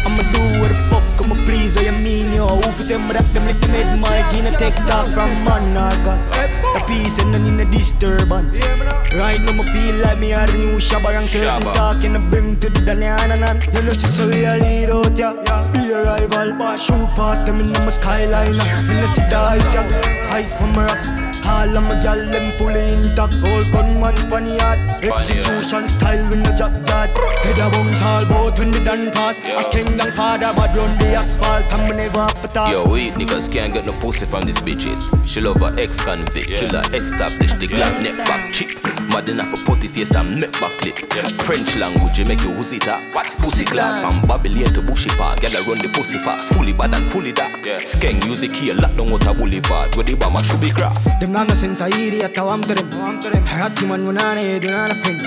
[0.01, 2.47] I'ma do what the fuck I'ma please what you mean yo.
[2.47, 5.95] Who for them rap them like they made my gene Take talk from man I
[6.03, 6.19] got
[6.75, 8.59] A peace and none in a disturbance.
[9.15, 11.15] Right now me feel like me are new Shabba.
[11.15, 11.73] Rank Certain Shabba.
[11.73, 15.31] talking I bring to the Danyananan You know see so we a lead out ya
[15.71, 18.53] Be a rival Shoot past them in my skyline.
[18.53, 19.83] You know see heights ya
[20.29, 21.11] Heights from my rocks.
[21.45, 23.33] All of my gal them fully intact.
[23.45, 24.79] All gunman funny yard.
[25.03, 27.09] Execution style when the job that
[27.43, 31.12] Head a bounce all bout when the done pass As kingdom father but run the
[31.15, 34.43] asphalt And me never have to talk Yo, we niggas can't get no pussy from
[34.43, 35.01] these bitches.
[35.27, 38.83] She love her ex-convict, killer established, the glad neck back chick.
[39.09, 40.97] Mad enough for putty face and neck back clip.
[41.43, 43.13] French language, you make you woozy that.
[43.13, 45.41] What pussy glad from Babylon to Bushy Park.
[45.41, 47.53] Girl, I run the pussy fast, fully bad and fully dark.
[47.83, 51.03] Skeng use the key, lock down out a boulevard, where the bomber should be cross.
[51.19, 54.65] Them not no sense I idiot how I'm to them Harati man when I need
[54.65, 55.21] and I friend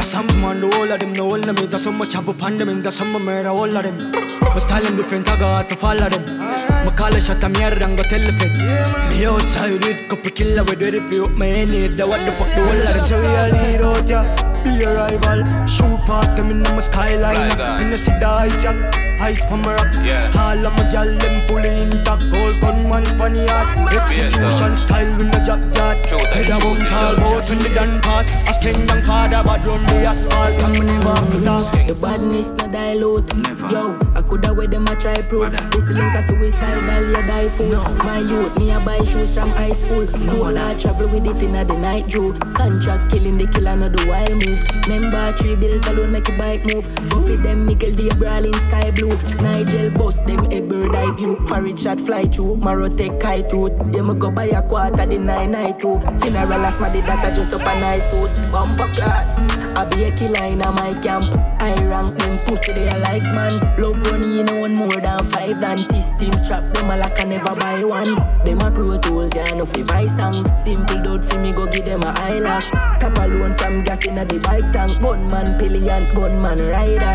[0.00, 2.58] I some man the whole of them no all them is so much have upon
[2.58, 5.76] them and the some murder all of them But style them different I got for
[5.76, 8.62] follow them My call a shot a mierda and go tell the feds.
[9.10, 12.48] Me outside with couple killer with ready for up my need the what the fuck
[12.54, 16.36] the whole of them So we all lead out yeah be a rival Shoot past
[16.36, 17.82] them in my skyline Fly guy.
[17.82, 20.30] In the city heights yeah Heights from my rocks Yeah.
[20.38, 25.40] All of my gal them fully intact Gold gunman funny yard Execution style when the
[25.44, 25.98] job yard
[26.32, 29.02] Head a true bounce that, all true bout when the done pass As king young
[29.02, 33.28] father but run the asphalt And me never have to talk The badness no dilute.
[33.72, 35.52] Yo, I coulda wear them a try prove.
[35.72, 37.76] This link a suicidal, you die fool.
[38.04, 40.06] My youth, me a buy shoes from high school.
[40.06, 42.32] Cool, I travel with it in the night, Joe.
[42.54, 44.57] Contract killing the killer, no the wild move.
[44.88, 46.88] Member three bills alone make a bike move.
[47.10, 48.08] Buffy them, Michael D.
[48.16, 49.16] Brawling sky blue.
[49.42, 51.36] Nigel bust them head bird eye view.
[51.46, 53.72] For Richard fly through, Maro take kite route.
[53.92, 56.00] Yeah, me go buy a quarter the nine night two.
[56.00, 58.52] Funeral last my that I just up a nice suit.
[58.52, 59.58] Bumper clot.
[59.76, 61.24] I be a killer in a my camp.
[61.60, 63.52] I rank them pussy, they are likes man.
[63.76, 66.48] Love running in one more than five than systems.
[66.48, 68.16] Trap them a like I never buy one.
[68.44, 70.34] Them a pro tools, yeah, no fi vice song.
[70.56, 72.64] Simple dude fi me go give them a eye lock.
[73.00, 75.00] Tap alone from gas in a the bike tank.
[75.00, 77.14] Gunman pillion, gunman rider.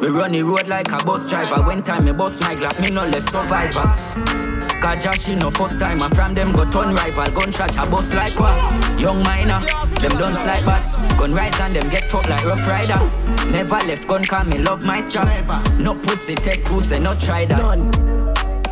[0.00, 1.62] We run the road like a bus driver.
[1.62, 4.48] When time me bust my glock, me no left survivor.
[4.80, 7.30] Cause Josh, no first time, and from them go turn rival.
[7.32, 8.54] Gunshot a bust like what?
[8.98, 9.58] Young minor,
[9.98, 11.18] them don't like bad.
[11.18, 12.98] Gun rise and them get fucked like rough rider.
[13.50, 15.26] Never left gun, call me love my strap.
[15.80, 17.58] No pussy, test goose, and no try that.
[17.58, 17.90] None.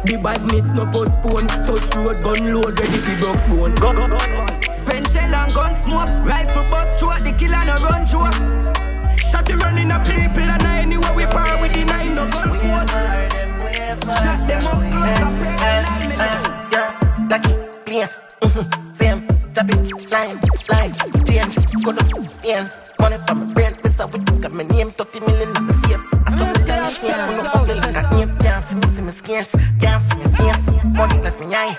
[0.06, 1.48] The badness no postpone.
[1.66, 3.74] Touch road, gun load, ready fi broke bone.
[3.74, 4.55] Go, go, go, go.
[4.76, 6.24] Spend shell and gun smoke.
[6.24, 8.30] Rifle bust through the killer no run through.
[9.30, 12.92] Shot it running a people and anywhere we par with the nine no gun force.
[14.22, 15.32] Shot them up close up
[16.72, 17.54] Yeah, lucky,
[17.86, 19.20] place, mhm, same,
[19.54, 20.36] tap it, line,
[20.70, 20.92] line,
[21.26, 22.02] change, go to,
[22.46, 22.64] in,
[23.00, 26.04] money from my brain, miss a whip, got my name, 30 million in the safe.
[26.26, 29.10] I saw me it, yeah, I'm ugly like a ape, can't see me, see me
[29.10, 30.62] scarce, can't see me face,
[30.96, 31.76] money bless me eye,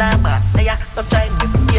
[0.00, 1.69] lava, there, no try me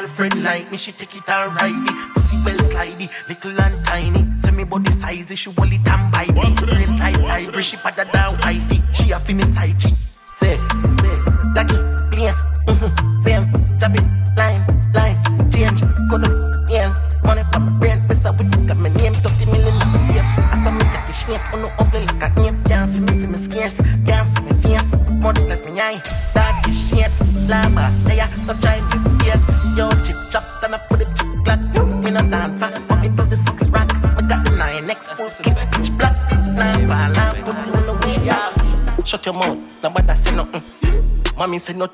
[0.00, 2.15] girlfriend like me, she take it ride it.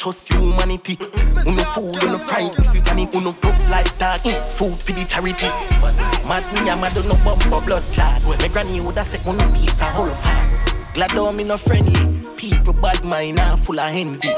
[0.02, 0.98] Trust humanity.
[1.46, 4.26] Uno fool, uno fright if you panic, uno broke like that.
[4.26, 5.46] Eat food for the charity.
[6.26, 8.20] Mad me, I'm mad, no bumper blood clot.
[8.40, 10.94] My granny would have said uno pizza whole fat.
[10.94, 12.20] Glad on me no friendly.
[12.34, 14.28] People bad mind and full of envy.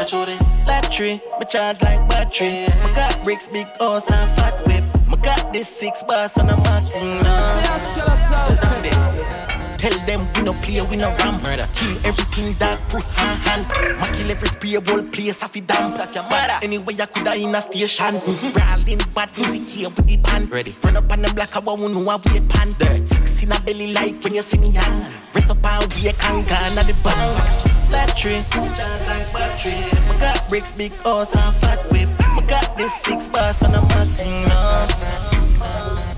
[0.67, 2.67] Lottery, me charge like battery.
[2.67, 4.85] I got bricks, big house and fat whip.
[5.11, 7.55] I got this six bars and I'm acting now.
[9.79, 11.69] Tell them we no play, we no ram murder.
[11.75, 13.69] Kill everything that push her hands.
[14.01, 16.59] Ma kill every spray whole place off the dance at your mother.
[16.63, 18.21] Anyway, I coulda in a station.
[18.53, 20.51] Brawling bad music here with the band.
[20.51, 20.77] Ready.
[20.83, 22.77] Run up on them like a one who a wait pan.
[23.05, 25.15] Six in a belly like when you see me hand.
[25.35, 27.75] Rest up and wake and gone at the bank.
[27.89, 29.75] Flat tree, just like battery.
[29.75, 32.09] I got bricks, big house and fat whip.
[32.21, 34.91] I got this six bars and I'm acting up.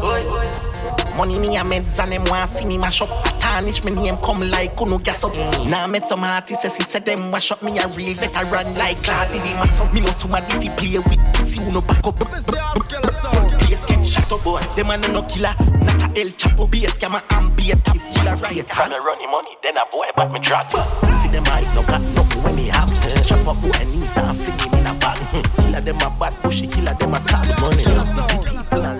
[0.00, 0.75] Oi, oi.
[1.16, 3.08] Money me a meds and them want see me mash up.
[3.10, 5.32] I tarnish me name come like uno gas up.
[5.32, 5.70] Mm.
[5.70, 9.02] Now I met some artists he said them wash up me a real veteran like
[9.02, 9.94] Claude the mass up.
[9.94, 12.16] Me know somebody fi play with pussy uno back up.
[12.16, 14.60] Place get shut up boy.
[14.74, 16.70] Say man no killer, not a El Chapo.
[16.70, 18.36] Be a scammer and be a top killer.
[18.36, 20.70] Right, tryna run the money, then a boy but me drag.
[20.70, 22.92] See them I no got nothing when me have.
[23.24, 25.16] Chop up boy need and fling him in a bag.
[25.32, 28.45] Killer them a bad pushy, killer them a sad money.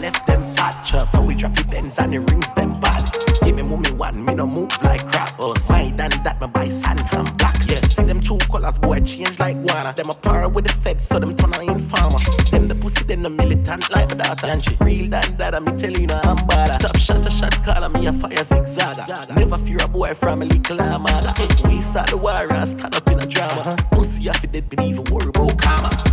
[0.07, 0.87] Left them sad.
[1.11, 3.13] So we drop the bends and the rings them bad.
[3.43, 5.35] Give me mommy one, me no move like crap.
[5.41, 7.57] Oh, side and that me buy sand and black.
[7.67, 9.93] Yeah, see them two colors, boy change like water.
[9.95, 12.21] Them a par with the feds, so them turn on informer.
[12.53, 14.47] Them the pussy, them the militant like my daughter.
[14.47, 16.81] And she real than that, I me tell you no I'm bad.
[16.83, 18.97] Top shot, a shot caller, me a fire zigzag.
[19.35, 21.35] Never fear a boy from a little armada.
[21.65, 23.75] We start the war and stand up in a drama.
[23.91, 26.06] Pussy, I fi dead believe a worry about karma.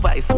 [0.00, 0.32] Vice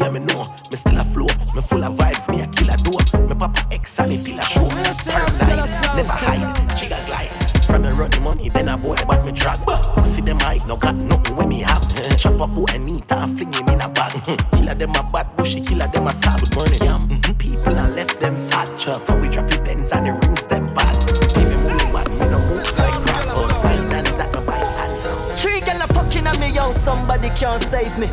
[0.00, 2.98] yeah me know, me still a flow, me full of vibes, me a killer door.
[3.28, 4.68] Me papa X and me pillar show.
[4.68, 7.30] Parasite, never hide, jigga glide.
[7.64, 9.58] From me run the money, then a boy but me drag.
[10.06, 11.84] See them hype, no got nothing when me have.
[12.18, 14.12] Chop up boy neat and fling him in a bag.
[14.52, 16.78] Killer them a bad bushy, killer them a sad money.
[16.78, 18.66] Scam, mhm, people and left them sad.
[18.80, 19.53] So we drop
[27.44, 28.08] can't save me.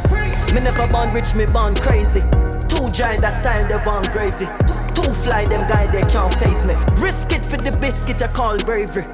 [0.54, 2.20] Me never born rich, me born crazy.
[2.68, 4.46] Two giant that style, they want gravy.
[4.94, 6.76] Two fly, them guy, they can't face me.
[7.00, 9.06] Risk it for the biscuit, I call bravery.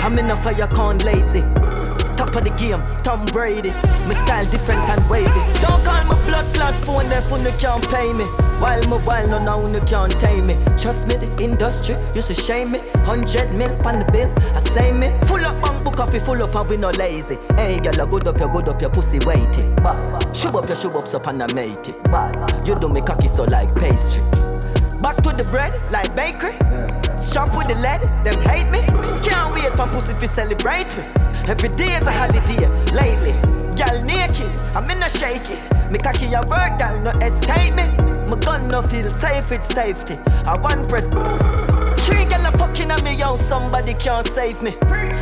[0.00, 1.42] I'm in a fire, can't lazy.
[2.16, 3.68] Top of the game, Tom Brady.
[4.08, 5.28] My style different and wavy.
[5.60, 8.24] Don't call my blood clot phone, that phone can't pay me.
[8.62, 10.56] While my while no now no can't tame me.
[10.78, 12.78] Trust me, the industry used to shame me.
[13.04, 15.12] Hundred mil on the bill, I say me.
[15.26, 17.38] Full up book coffee, full up and we no lazy.
[17.56, 19.62] Hey, girl, I good up your good up your pussy weighty.
[20.32, 22.66] Shove up your shove ups up and I mate it.
[22.66, 24.22] You do me cocky so like pastry.
[25.00, 26.52] Back to the bread like bakery.
[27.32, 28.80] Sharp with the lead, them hate me.
[29.22, 31.04] Can't wait for pussy to celebrate me.
[31.48, 33.32] Every day is a holiday lately.
[33.76, 35.56] Girl naked, I'm in a shaky.
[35.90, 37.84] Me cocky a work, girl no escape me.
[38.28, 40.14] My gun no feel safe it's safety.
[40.46, 41.04] I one press.
[42.04, 44.76] Three girl a fucking on me, yo, somebody can't save me.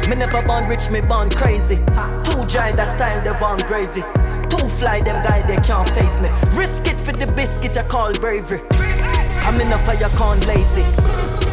[0.09, 1.77] Me never born rich, me born crazy.
[2.25, 4.03] Two giant that style, they born gravy.
[4.51, 6.29] Two fly, them guy, they can't face me.
[6.59, 8.61] Risk it for the biscuit, I call bravery.
[9.47, 10.83] I'm in a fire, can't lazy.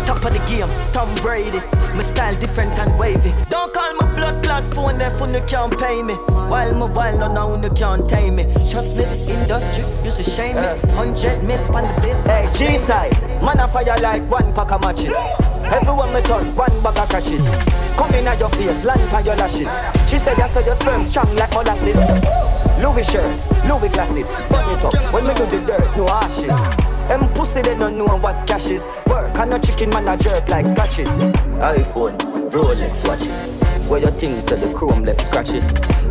[0.05, 1.59] Top of the game, Tom Brady.
[1.95, 3.33] My style different and wavy.
[3.49, 6.13] Don't call my blood clot phone, phone you can't pay me.
[6.13, 8.43] While my while no now you can't tame me.
[8.43, 10.67] Trust me, the industry used to shame me.
[10.93, 12.21] Hundred mil on the bill.
[12.23, 15.15] Hey, G-side, man a fire like one pack of matches.
[15.69, 17.45] Everyone me turn one bag of crashes.
[17.97, 19.69] Come in at your face, land on your lashes.
[20.09, 21.97] She said I saw your sperm strong like molasses.
[22.81, 23.29] Louis shirt,
[23.67, 24.27] Louis glasses.
[24.49, 26.55] Burn it up when me do the dirt, no ashes.
[27.07, 28.83] Them pussy they don't know what cash is.
[29.39, 31.07] And no chicken man a jerk like scratches.
[31.59, 32.17] iPhone,
[32.51, 33.59] Rolex watches.
[33.89, 35.63] Where your things so the chrome left scratches.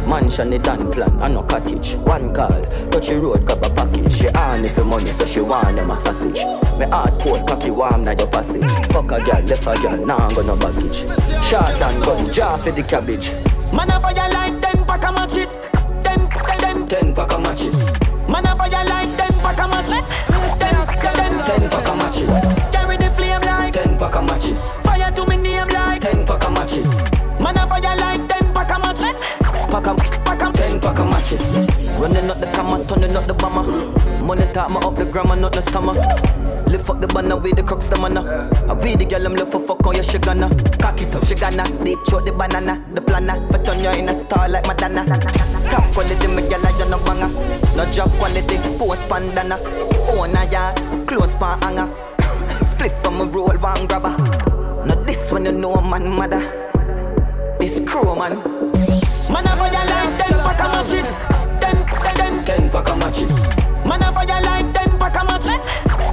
[0.07, 1.95] Mansion the done plan and no cottage.
[1.97, 4.13] One call, touch the road, grab a package.
[4.13, 6.43] She on if money, so she want them a sausage.
[6.79, 8.65] Me hard coat, cocky warm na your passage.
[8.93, 11.05] Fuck a girl, left a girl, nah I'm gonna baggage.
[11.45, 13.29] Shot and gun, jar for the cabbage.
[13.77, 15.61] Man a fire like ten pack of matches.
[16.01, 17.77] Ten, ten, ten, ten pack of matches.
[18.33, 20.07] Man a fire like ten pack of matches.
[20.59, 22.31] Ten, ten, ten pack of matches.
[22.73, 22.97] Carry
[31.19, 31.91] matches.
[31.99, 33.67] Running up the camera, turning up the bomber.
[34.23, 35.99] Money talk me up the grammar, not the stomach.
[36.69, 38.23] Lift up the banner with the crooks, the manna.
[38.69, 40.49] I read the girl, I'm love for fuck on your she gonna.
[40.79, 41.65] Cock it up, she gonna.
[41.85, 43.37] Deep throat the banana, the planner.
[43.51, 45.05] For turn you in a star like Madonna.
[45.71, 47.31] Top quality, me girl, I no banger.
[47.77, 49.59] No job quality, post bandana.
[50.15, 50.77] Own a yard,
[51.09, 51.89] close pan hanger.
[52.65, 54.15] Split from a roll, one grabber.
[54.87, 56.43] Now this one you know a man mother.
[57.59, 58.39] This crew man.
[59.33, 59.78] Man ten
[60.59, 61.07] pack of matches.
[61.61, 63.33] Ten, ten, ten, ten pack of matches.
[63.87, 65.61] Man a fire like ten pack of matches.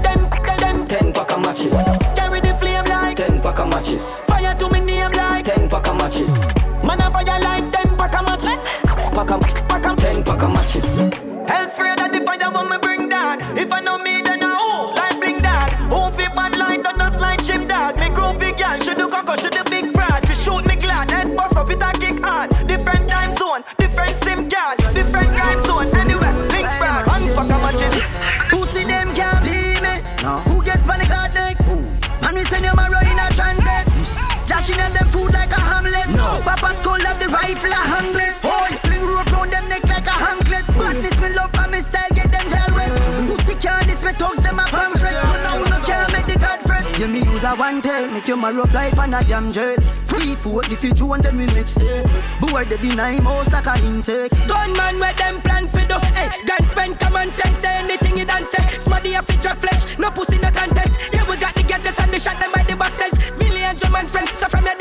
[0.01, 1.73] Ten, ten, ten, ten pack of matches.
[2.15, 4.03] Carry the flame like ten pack of matches.
[4.27, 6.31] Fire to me name like ten pack of matches.
[6.83, 8.59] Man a fire like ten pack of matches.
[9.13, 11.24] Pack 'em, pack 'em, ten pack of matches.
[48.15, 49.75] Make your marrow fly pan a damn jail.
[50.03, 52.01] Seafood, the fish and then we make stay.
[52.39, 54.33] Boy, they deny most like a insect.
[54.47, 55.95] Gunman where them plan for do.
[55.95, 58.63] Eh, hey, gun spend common sense, say anything you done say.
[58.79, 60.97] Smarty a feature flesh, no pussy no contest.
[61.13, 63.13] Yeah, we got the gadgets and the shot them by the boxes.
[63.37, 64.74] Millions of man friends, so from your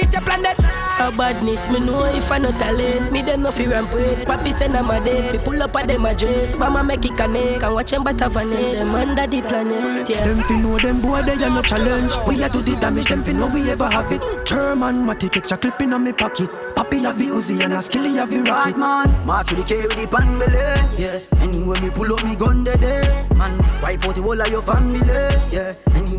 [1.16, 3.12] badness, me know if I no talent.
[3.12, 4.27] Me them no fi ramp with.
[4.27, 6.59] Papi send them a day, fi pull up a them address.
[6.59, 8.77] Mama make it connect, and watch them butter vanet.
[8.79, 10.27] Them under the planet, yeah.
[10.27, 12.12] Them fi know them boy they are no challenge.
[12.27, 14.22] We a do the damage, them fi know we ever have it.
[14.46, 16.50] German, my ticket, extra clip in on me pocket.
[16.74, 18.50] Papi have the Uzi and a skilly have the rocket.
[18.50, 20.55] Right man, march to the K with the pan belly.
[20.96, 23.03] Yeah, anyway me pull up me gun de day.
[23.03, 23.35] Eh?
[23.35, 25.00] Man, wipe out the whole of your family.
[25.00, 25.40] Eh?
[25.50, 25.74] Yeah,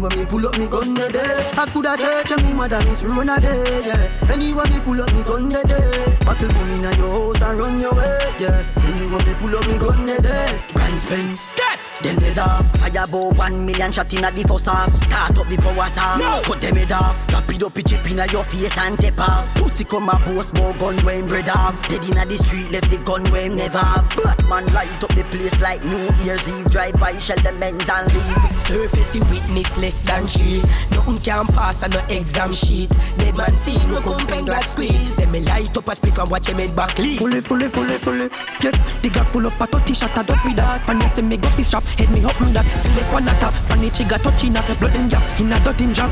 [0.05, 1.51] anyway me pull up me gun de day.
[1.57, 3.85] I coulda church and me mother miss Rona day.
[3.85, 6.17] Yeah, anyway me pull up me gun de day.
[6.25, 8.17] Battle boom inna your house and run your way.
[8.39, 10.61] Yeah, anyway me pull up me gun de day.
[10.73, 11.84] Grand spend, start.
[12.01, 12.65] Then dead off.
[12.79, 14.93] Fire bow one million shot inna the first half.
[14.95, 16.17] Start up the power saw.
[16.17, 16.41] No.
[16.43, 17.27] Cut them head off.
[17.27, 19.55] Drop it up, chip inna your face and tap off.
[19.55, 21.75] Pussy come a boast more gun when bread off.
[21.87, 24.09] Dead inna the street, left the gun when never have.
[24.23, 26.69] Batman light up the place like New Year's Eve.
[26.71, 28.59] Drive by, shell the men's and leave.
[28.59, 30.61] Surface the witness less than she.
[30.91, 32.89] Nothing can pass on no exam sheet.
[33.17, 35.15] Dead man see no compeng glad squeeze.
[35.15, 37.19] Then me light up a spliff and watch him head back leave.
[37.19, 38.29] Fully, fully, fully, fully.
[38.59, 40.83] Get the gap full up a 30 shot a dot with that.
[40.85, 42.65] Fan you me go piece strap, head me up with that.
[42.65, 43.53] Select one at top.
[43.53, 45.23] Fan the trigger touching up blood in gap.
[45.39, 46.11] In a dot him jab.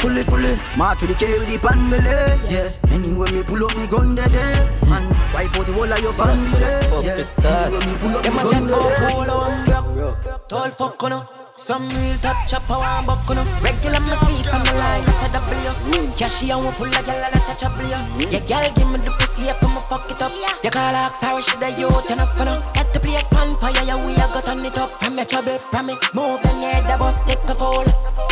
[0.00, 0.58] Fully, fully.
[0.76, 2.10] March with the K with the pan belly.
[2.50, 2.70] Yeah.
[2.90, 4.38] Anyway me pull up me gun de day.
[4.38, 4.86] Eh.
[4.86, 6.62] Man, wipe out the whole of your family.
[6.62, 7.02] Eh.
[7.02, 7.22] Yeah.
[7.66, 9.12] Anyway me pull up me gun de eh.
[9.12, 10.38] oh, day.
[10.48, 14.72] Tall fuck on some real top chopper one buck on Regular me sleep on the
[14.72, 16.10] line at a W.
[16.16, 19.10] Cashy and one full of gyal and a trouble you Yeah gyal give me the
[19.18, 20.32] pussy if I'ma fuck it up.
[20.64, 23.84] You call her sorry she the youth and a fun Set the place pan fire
[23.84, 24.88] yeah we a got on it up.
[24.88, 26.00] From your trouble promise.
[26.14, 27.84] Move the near the bus take a fall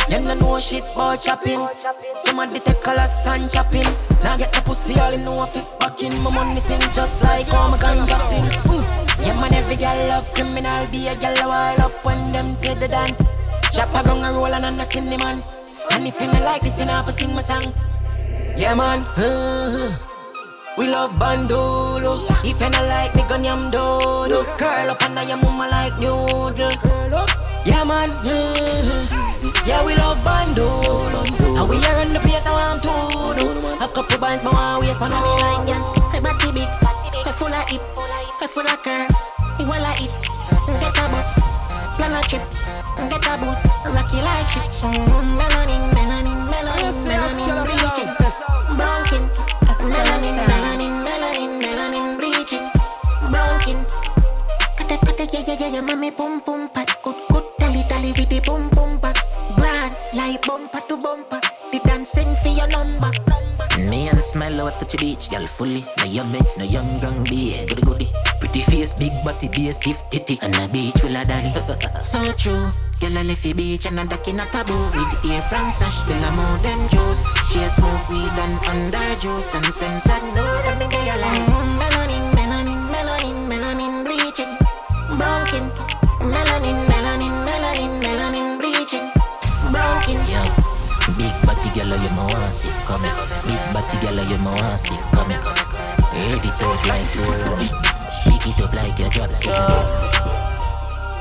[0.09, 1.61] You no know shit about chopping.
[2.19, 3.87] Somebody take a loss and chopping
[4.23, 7.51] Now get the pussy all in no office back in My money sing just like
[7.53, 8.73] all my gun Justin.
[8.73, 9.10] Ooh.
[9.21, 12.73] Yeah man every girl love criminal Be a girl a while up when them say
[12.73, 13.15] the done
[13.71, 15.41] Chop a gun and roll and not man.
[15.91, 17.63] And if you not like this, you know have sing my song.
[18.57, 19.05] Yeah man.
[19.15, 19.95] Uh,
[20.77, 22.27] We love bandolo.
[22.43, 24.43] If you not like me, gun yam dodo.
[24.57, 26.75] Curl up under your mama like noodle.
[27.63, 28.11] Yeah man.
[28.27, 29.07] Uh,
[29.65, 31.23] Yeah we love bandolo.
[31.55, 32.91] And we are in the place I want to
[33.39, 33.47] do
[33.79, 36.67] Have couple bands, but I waste man Me like girl, her body big
[37.23, 37.81] Her full of hip,
[38.41, 39.09] her full of curve
[39.59, 40.13] Me wanna eat,
[40.81, 41.29] get a bus
[41.95, 42.41] Plan a trip
[43.09, 43.57] Get a boat,
[43.95, 44.69] rocky like shit.
[44.83, 48.11] Mm, melanin, melanin, melanin, melanin, bleaching.
[48.77, 49.23] Bronkin,
[49.89, 52.65] melanin, melanin, melanin, melanin, bleaching.
[53.31, 53.85] Bronkin.
[54.77, 58.29] Kata kata yeah yeah yeah yeah, mommy pum pum pat, good good tally tally with
[58.29, 59.29] the pum pum box.
[59.57, 63.20] Brand like bumper to bumper, the dancing for your number.
[64.31, 65.83] Smell out touch the beach, girl fully.
[65.97, 68.13] No yummy, no young grang beer, goody goody.
[68.39, 70.39] Pretty face, big body, bass, stiff titty.
[70.41, 71.51] And a beach full of daddy.
[72.01, 72.71] so true.
[73.01, 76.05] Girl a left the beach and a duck in a taboo With ear from sash
[76.05, 77.19] till I'm more than juice
[77.49, 81.41] She a smoke weed and under juice And sense I know that me get like
[81.81, 84.53] Melanin, melanin, melanin, melanin bleaching
[85.17, 85.71] Broken
[86.21, 86.60] melanin,
[91.21, 93.13] Big body girl, you my want see come here.
[93.45, 95.37] Big body girl, you my want see come here.
[96.17, 97.29] Heavy talk like you
[98.25, 99.29] Pick it up like your drop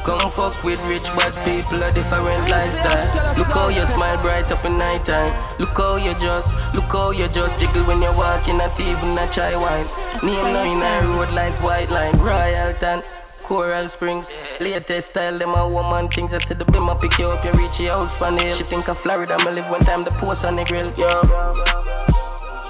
[0.02, 3.36] Come fuck with rich bad people, a different lifestyle.
[3.36, 5.36] Look how you smile bright up in night time.
[5.58, 9.28] Look how you just, look how you just jiggle when you're walking, not even a
[9.28, 9.84] chai wine.
[10.24, 13.19] Name now in a road like White Line, Royalton.
[13.50, 16.32] Coral Springs, latest style, them a woman things.
[16.32, 18.54] I said the beam, I pick you up, you reach your house panel.
[18.54, 21.10] She think of Florida, me live one time, the post on the grill, yo.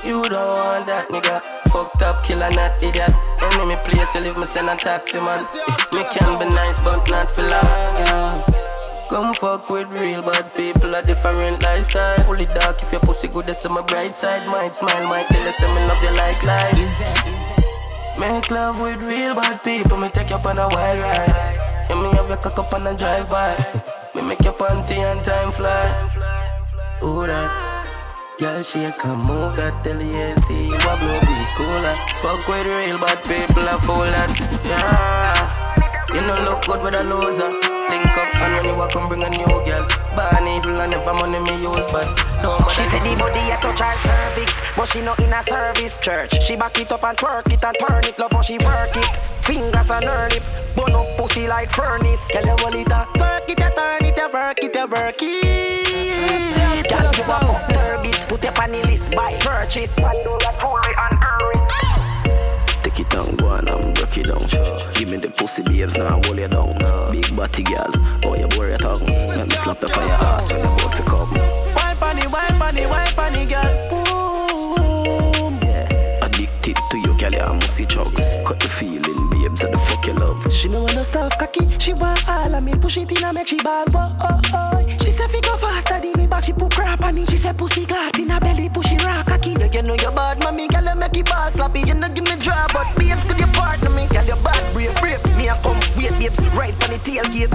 [0.00, 1.42] You don't want that, nigga.
[1.68, 3.12] Fucked up, killer, not idiot.
[3.52, 5.44] Enemy place, you live, me send a taxi, man.
[5.92, 8.40] Me can be nice, but not for long, yeah.
[9.10, 12.24] Come fuck with real bad people, a different lifestyle.
[12.24, 14.46] Fully dark, if your pussy good, that's on my bright side.
[14.46, 17.39] Might smile, might tell you, say me love you like life.
[18.18, 21.86] Make love with real bad people, me take you up on a wild ride.
[21.90, 23.56] And me have your cock up on a drive by.
[24.14, 25.86] Me make your panty and time fly.
[27.00, 27.70] Who that?
[28.38, 31.96] Girl, shake and move that tell you see you a blow be cooler.
[32.22, 34.30] Fuck with real bad people, a fool that.
[34.64, 37.79] Yeah, you know look good with a loser.
[37.90, 39.84] Link up and when you walk and bring a new girl.
[40.14, 42.06] Born evil and never money me use, but
[42.42, 45.96] don't She said the body a touch her cervix, but she not in a service
[45.98, 46.40] church.
[46.42, 49.10] She back it up and twerk it and turn it, love how she work it.
[49.42, 50.42] Fingers on her lip,
[50.76, 52.26] burn up pussy like furnace.
[52.32, 55.22] Girl, you hold it a twerk it, you turn it, you work it, you work
[55.22, 56.88] it.
[56.88, 59.94] Girl, you a fuck turbit, put your on the list, buy purchase.
[59.96, 61.59] Pandora, Tory and Irwin.
[63.00, 64.92] Take it down, go on and break it down.
[64.92, 66.68] Give me the pussy babes, now hold you down.
[67.10, 67.88] Big body girl,
[68.24, 69.06] oh you bore your tongue.
[69.08, 71.32] Let me slap the fire ass when the boat fi come.
[71.72, 73.72] Wine funny, wine funny, wine funny, girl.
[73.88, 75.56] Boom.
[76.20, 78.44] Addicted to you, girl, you must see chugs.
[78.44, 80.52] Cut the feeling, babes, and the fuck you love.
[80.52, 82.74] She know want no soft cocky, she want all of me.
[82.74, 84.86] Push it in and make she ball, whoa, oh, oh.
[85.02, 87.24] She say fi go faster than me, but she put crap on me.
[87.24, 89.52] She say pussy clot in her belly, push it rock cocky.
[89.52, 91.80] Yeah, you know you bad, mommy, girl, you make it ball sloppy.
[91.80, 94.06] You know give me draw, but babes, could you partner me?
[94.08, 95.22] Girl, you bad, brave, brave.
[95.36, 97.52] Me a come, wait, babes, right on the tailgate.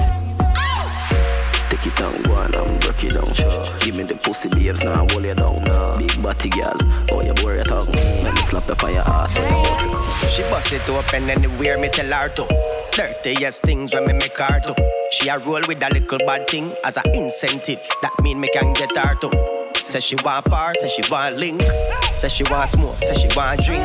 [1.70, 3.80] Take it down, go on and break it down.
[3.80, 5.58] Give me the pussy babes, now hold you down.
[5.98, 6.78] Big body girl,
[7.12, 7.92] oh you bore your tongue.
[8.24, 10.30] Let me slap the fire ass when the boat fi come.
[10.30, 12.46] She bust it open anywhere me tell her to.
[12.92, 14.76] Dirtiest things when me make her to.
[15.12, 17.82] She a roll with a little bad thing as a incentive.
[18.02, 19.55] That mean me can get her to.
[19.76, 21.62] Say she want par, say she want link.
[22.16, 23.84] Say she want smoke, say she want drink.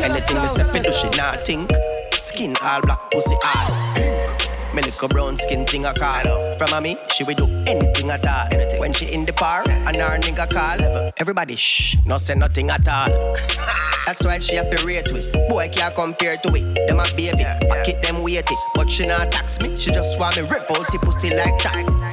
[0.00, 1.70] Anything me say fi do, she not think.
[2.14, 4.39] Skin all black, pussy all pink.
[4.74, 6.54] Me little brown skin thing a call.
[6.54, 8.78] From a me, she will do anything at all.
[8.78, 11.10] When she in the par, and her nigga call.
[11.18, 13.34] Everybody shh, no say nothing at all.
[14.06, 15.32] That's why she have to rate with.
[15.48, 16.88] Boy can't compare to it.
[16.88, 18.54] Them a baby, I keep them weighty.
[18.74, 22.10] But she not tax me, she just want me revolt the pussy like that.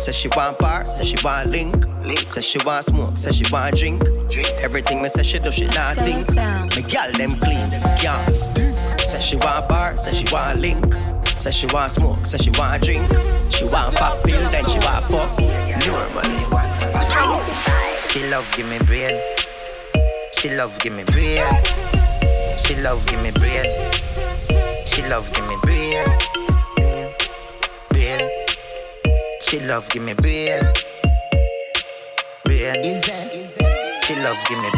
[0.00, 1.84] Say she want par, say she want link.
[2.28, 4.02] Say she want smoke, say she want drink.
[4.62, 6.28] Everything me say she do, she not think.
[6.76, 8.76] Me gal them clean, can't stink.
[9.00, 10.94] Say she want a bar, say she want a link.
[11.36, 13.02] Say she want smoke, say she want drink.
[13.50, 15.30] She want pop pill, then she want fuck.
[15.86, 16.38] Normally.
[18.00, 19.18] She love give me brain.
[20.32, 21.42] She love give me brain.
[22.58, 23.64] She love give me brain.
[24.86, 26.06] She love give me brain.
[26.76, 27.08] Brain.
[27.90, 28.30] Brain.
[29.40, 30.62] She love give me brain.
[32.44, 33.49] Brain.
[34.10, 34.66] She love give me.
[34.66, 34.76] Mhm.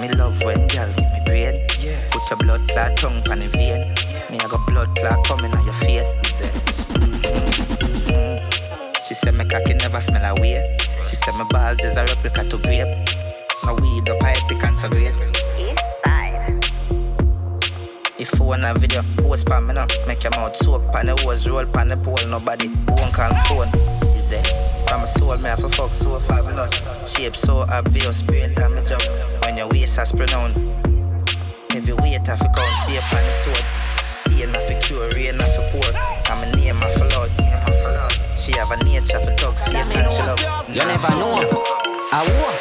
[0.00, 1.54] Me love when girl give me brain.
[2.12, 3.82] Put your blood clot tongue on the vein.
[4.30, 6.14] Me I got blood clot coming on your face.
[6.94, 8.38] Mhm.
[9.08, 10.62] She said my cocky never smell a way.
[10.78, 12.94] She said my balls is a replica to grape.
[13.64, 15.18] My weed up I pick and cigarette.
[18.16, 19.88] If you want a video, post pa me now.
[20.06, 22.24] Make your mouth soak pan the hose, roll pan the pole.
[22.28, 24.03] Nobody won't call phone.
[24.34, 24.46] It?
[24.88, 26.72] From my soul, man for fuck so fabulous.
[27.06, 29.02] Shape so obvious, brain damage up.
[29.44, 30.58] When your waist has pronounced.
[31.70, 33.64] Heavy weight have to count, stay upon the sword.
[34.30, 35.90] Pain have to cure, rain have to pour.
[36.30, 37.30] I'm a name of a lord.
[38.38, 40.68] She have a nature for talk, same kind she love.
[40.68, 41.38] You never know.
[42.12, 42.54] I war.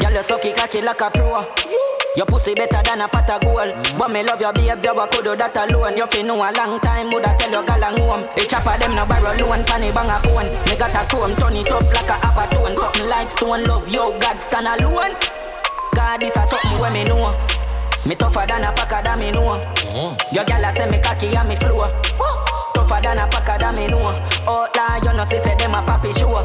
[0.00, 1.93] Girl, you suck it cocky like a pro.
[2.16, 3.74] Your pussy better than a pot of gold.
[3.98, 5.96] But me love your behavior, but could do that alone.
[5.98, 8.22] You feel know a long time, woulda tell your gal and home.
[8.38, 10.46] A chopper them no borrow loan, panny bang a phone.
[10.70, 12.46] Me got a chrome, turn it up like a upper.
[12.54, 15.14] Something like stone, love you, God stand alone.
[16.20, 17.34] This is something where me know.
[18.06, 19.58] Me tougher than a packer that me know.
[19.58, 20.34] Mm-hmm.
[20.34, 21.88] Your girl a tell me cocky and me flow.
[22.84, 24.12] Tougher than a packer that me know.
[24.44, 26.36] Outlaw, you know, see say them a papi show.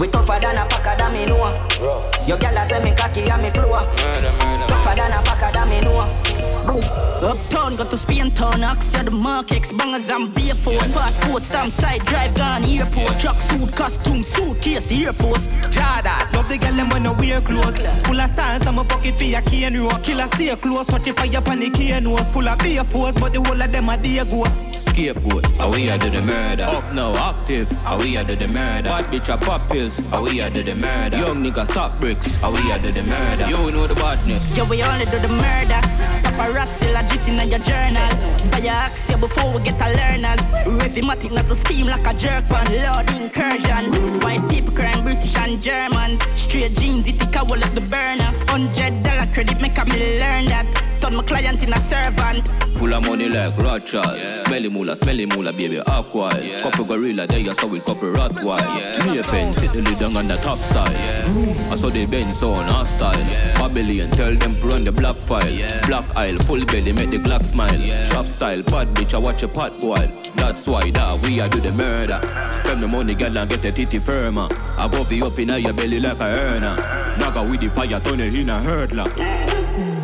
[0.00, 1.52] We tougher than a packer that me know.
[2.24, 3.76] Your girl a tell me cocky and me flow.
[3.76, 6.08] Tougher than a packer that me know.
[7.20, 10.92] Uptown, got to Spain town, Axia the markets, bangers and beer force.
[10.94, 13.18] Passport, stamp, side drive, gone airport.
[13.18, 15.48] Truck suit, costume, suitcase, Air Force.
[15.68, 17.76] Jada, love the girl them when no wear clothes.
[18.06, 19.90] Full of style, some fuck it for your cane row.
[20.02, 22.30] Killer stay close, watch it fire pan the cane nose.
[22.30, 24.62] Full of beer force, but the whole of them are dear ghosts.
[24.78, 26.64] Scapegoat, how we are do the murder.
[26.64, 28.88] Up now, active, how we are do the murder.
[28.88, 31.18] Bad bitch a pop pills, how we are do the murder.
[31.18, 33.46] Young nigga stock bricks, how we are do the murder.
[33.50, 34.56] You know the badness.
[34.56, 35.80] Yeah, we only do the murder.
[36.22, 38.10] Paparazzi legit in your journal.
[38.50, 40.52] Buy your axe before we get a learners.
[40.78, 44.20] Rhythmatic as the steam like a jerk on Lord incursion.
[44.20, 46.22] White people crying British and Germans.
[46.34, 48.30] Straight jeans, it take a wall the burner.
[48.48, 50.97] Hundred dollar credit make a me learn that.
[51.00, 52.48] Turn my client in a servant.
[52.78, 54.18] Full of money like Rothschild.
[54.46, 56.30] Smelly moolah, smelly moolah, baby, aqua.
[56.60, 59.06] Couple gorilla, there you saw with couple Rottweil.
[59.06, 60.94] Me a pen, sit the lid down on the top side.
[61.72, 63.24] I saw the bend so on our style.
[63.54, 65.56] Babylon, tell them to run the black file.
[65.86, 68.04] Black aisle, full belly, make the Glock smile.
[68.04, 70.10] Trap style, bad bitch, I watch a pot boil.
[70.36, 72.20] That's why that we are do the murder.
[72.52, 74.48] Spend the money, girl, and get the titty firmer.
[74.76, 76.76] I go for you up in your belly like a earner.
[77.18, 79.57] Naga with the fire, turn it in a hurdler.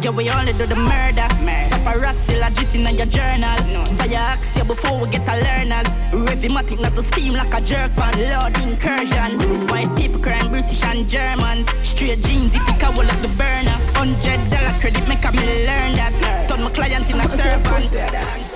[0.04, 1.24] Yeah, we only do the murder.
[1.72, 3.56] Paparazzi legit in your journal.
[3.96, 5.98] Buy your axe before we get a learners.
[6.12, 9.40] Rhythmatic as the steam like a jerk on Lord incursion.
[9.68, 11.70] White people crying British and Germans.
[11.80, 13.78] Straight jeans, it take a wall of the burner.
[13.96, 16.46] Hundred dollar credit make me learn that.
[16.50, 18.53] Turn my client in a servant.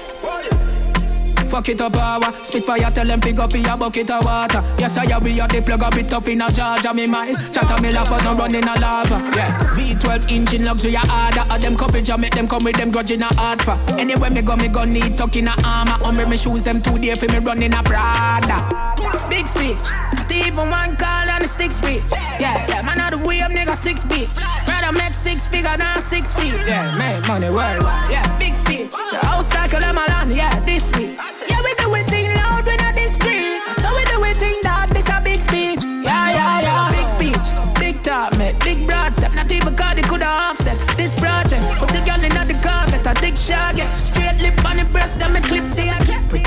[1.48, 4.62] Fuck it up power, spit fire, tell them pick up your bucket of water.
[4.78, 7.36] Yes, I have we are the plug a bit up in a Georgia, me mind.
[7.52, 9.18] Chatter me lap, but no running a lava.
[9.34, 11.44] Yeah, V12 engine luxury harder.
[11.52, 13.76] Of them coverage, I make them come with them grudge in a hard for.
[13.98, 15.98] Anywhere me go, me go need tuck in a armor.
[16.04, 18.68] Umbre me me shoes, them two there for me running a Prada.
[19.30, 19.76] Big speech,
[20.14, 22.02] not even one call on the stick speech.
[22.38, 24.28] Yeah, yeah, man, out the way up, nigga, six feet.
[24.66, 26.54] Rather make six figure than six feet.
[26.66, 28.10] Yeah, make money worldwide.
[28.10, 28.90] Yeah, big speech.
[28.90, 31.16] The house like a lemon, yeah, this week.
[31.68, 33.60] We do it thing loud, we not discreet.
[33.76, 35.84] So we do it thing that this a big speech.
[35.84, 36.88] Yeah, yeah, yeah.
[36.96, 37.46] Big speech,
[37.76, 39.34] big talk, mate, big broad step.
[39.34, 40.80] Not even call it could offset.
[40.96, 43.92] This project, put a girl in the carpet, a dick shot, yeah.
[43.92, 45.87] Straight lip on the breast, then me clip the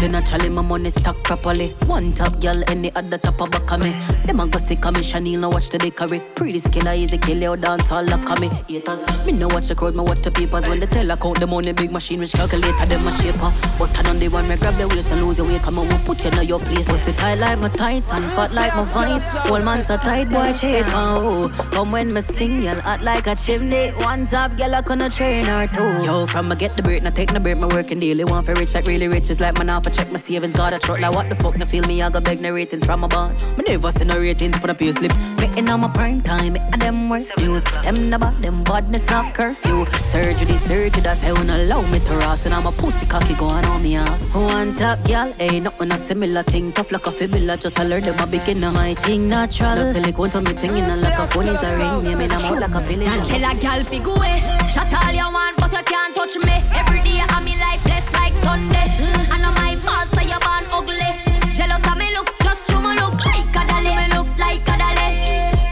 [0.01, 1.75] Pretty naturally, my money stack properly.
[1.85, 3.91] One top girl, any other top of back of me.
[4.25, 6.19] Them a go see me, Chanel, no watch the bakery.
[6.33, 8.49] Pretty skiller, easy kill you, dance all lock of me.
[8.67, 10.67] Haters, me no watch the crowd, me watch the papers.
[10.67, 13.53] When they tell I account the money, big machine, which calculator, them a shaper.
[13.77, 15.61] But I don't the one, me grab the waist and lose your weight.
[15.61, 16.87] Come on, we put you in your place.
[16.87, 19.35] Pussy tight like my tights and fat like my vice.
[19.45, 21.49] Whole man so tight, boy, shape, oh.
[21.73, 23.89] Come when me sing, y'all hot like a chimney.
[23.89, 26.03] One top, girl, I gonna train her too.
[26.03, 28.23] Yo, from I get the break, now take the break, my working daily.
[28.23, 30.73] Want for rich, like really rich, is like man off, I check my savings, got
[30.73, 33.01] a truck, like what the fuck, now feel me, I got beg no ratings from
[33.01, 33.41] my bond.
[33.57, 35.11] Me never see no ratings, put up your slip.
[35.57, 37.63] In on my prime time, me a them worst news.
[37.83, 39.85] Them the bad, them badness off curfew.
[39.87, 42.45] Surgery, surgery, that's how not allow me to rust.
[42.45, 44.33] And I'm a pussy cocky going on me ass.
[44.33, 46.71] One top, y'all, ain't nothing a similar thing.
[46.71, 48.71] Tough like a fibula, just alert them a beginner.
[48.71, 49.75] My thing natural.
[49.75, 52.05] No silicone to me thing in a like a phone is a ring.
[52.05, 53.07] Yeah, me I'm out like a feeling.
[53.07, 54.39] Tell a gal fi go away.
[54.73, 56.55] Chat all you want, but you can't touch me.
[56.79, 58.87] Every day I'm in life blessed like Sunday.
[58.99, 61.11] Mm, I know my fault, so you born ugly.
[61.55, 63.93] Jealous me looks, just show me look like a dolly.
[63.95, 65.09] Me look like a dolly.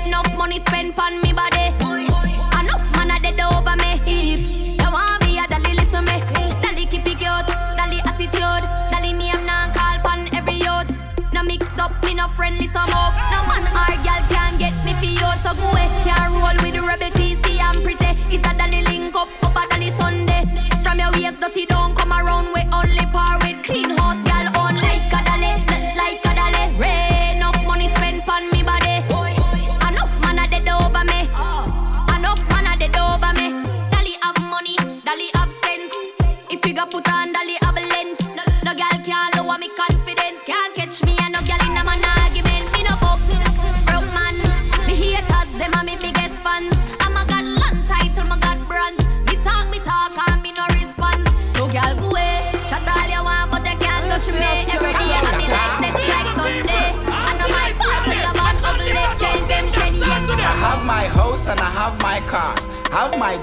[0.07, 1.73] Enough money spent on me body.
[2.59, 3.91] Enough man a dead over me.
[4.05, 4.41] If
[4.81, 6.17] you want me, a dolly listen me.
[6.61, 7.47] Dolly keep it cute,
[7.77, 10.91] dolly attitude, dolly name now call pon every youth.
[11.33, 13.13] No mix up, me no friendly some up.
[13.33, 15.87] No man or girl can get me for you, so go away.
[16.03, 16.68] Can't roll with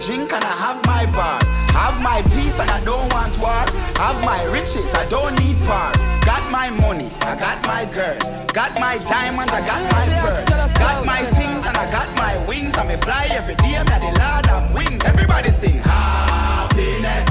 [0.00, 1.40] drink and I have my bar.
[1.72, 3.64] Have my peace and I don't want war.
[4.00, 5.92] Have my riches, I don't need power.
[6.24, 8.18] Got my money, I got my girl.
[8.52, 10.44] Got my diamonds, I got my pearl.
[10.78, 12.76] Got my things and I got my wings.
[12.76, 15.04] I may fly every day, I'm the lord of wings.
[15.04, 17.26] Everybody sing happiness.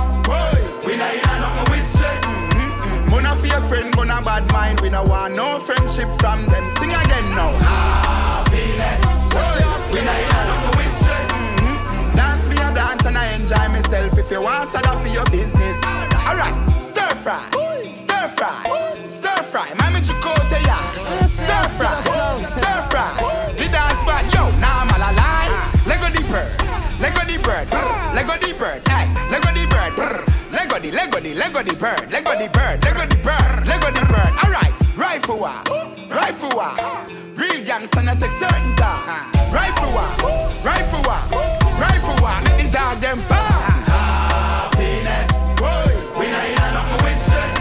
[0.85, 2.21] We not in a nothing with stress.
[3.09, 4.81] Mona fake friend, gonna bad mind.
[4.81, 6.69] We no want no friendship from them.
[6.77, 7.51] Sing again now.
[7.61, 9.01] Happiness.
[9.91, 10.54] We not in a
[13.05, 14.17] and I enjoy myself.
[14.17, 15.77] If you want, start off for your business.
[16.25, 17.39] Alright, stir fry,
[17.91, 19.69] stir fry, stir fry.
[19.77, 20.77] Mami Chicote ya.
[21.29, 21.93] Stir fry,
[22.47, 23.09] stir fry.
[23.57, 25.53] The dance bad, yo, now I'm all alive.
[25.85, 26.49] Lego the bird,
[26.99, 27.67] Lego the bird,
[28.15, 29.93] Lego the bird, hey, Lego the bird,
[30.51, 34.05] Lego the, Lego the, Lego the bird, Lego the bird, Lego the bird, Lego the
[34.09, 34.33] bird.
[34.43, 35.61] Alright, rifle war,
[36.09, 36.73] rifle war.
[37.35, 39.29] Real gangster not take certain time.
[39.53, 40.09] Rifle war,
[40.63, 41.64] rifle war,
[42.25, 42.41] rifle war.
[42.43, 43.85] Make the dog them bad.
[43.85, 47.53] Happiness, boy, we not in a nothing with stress.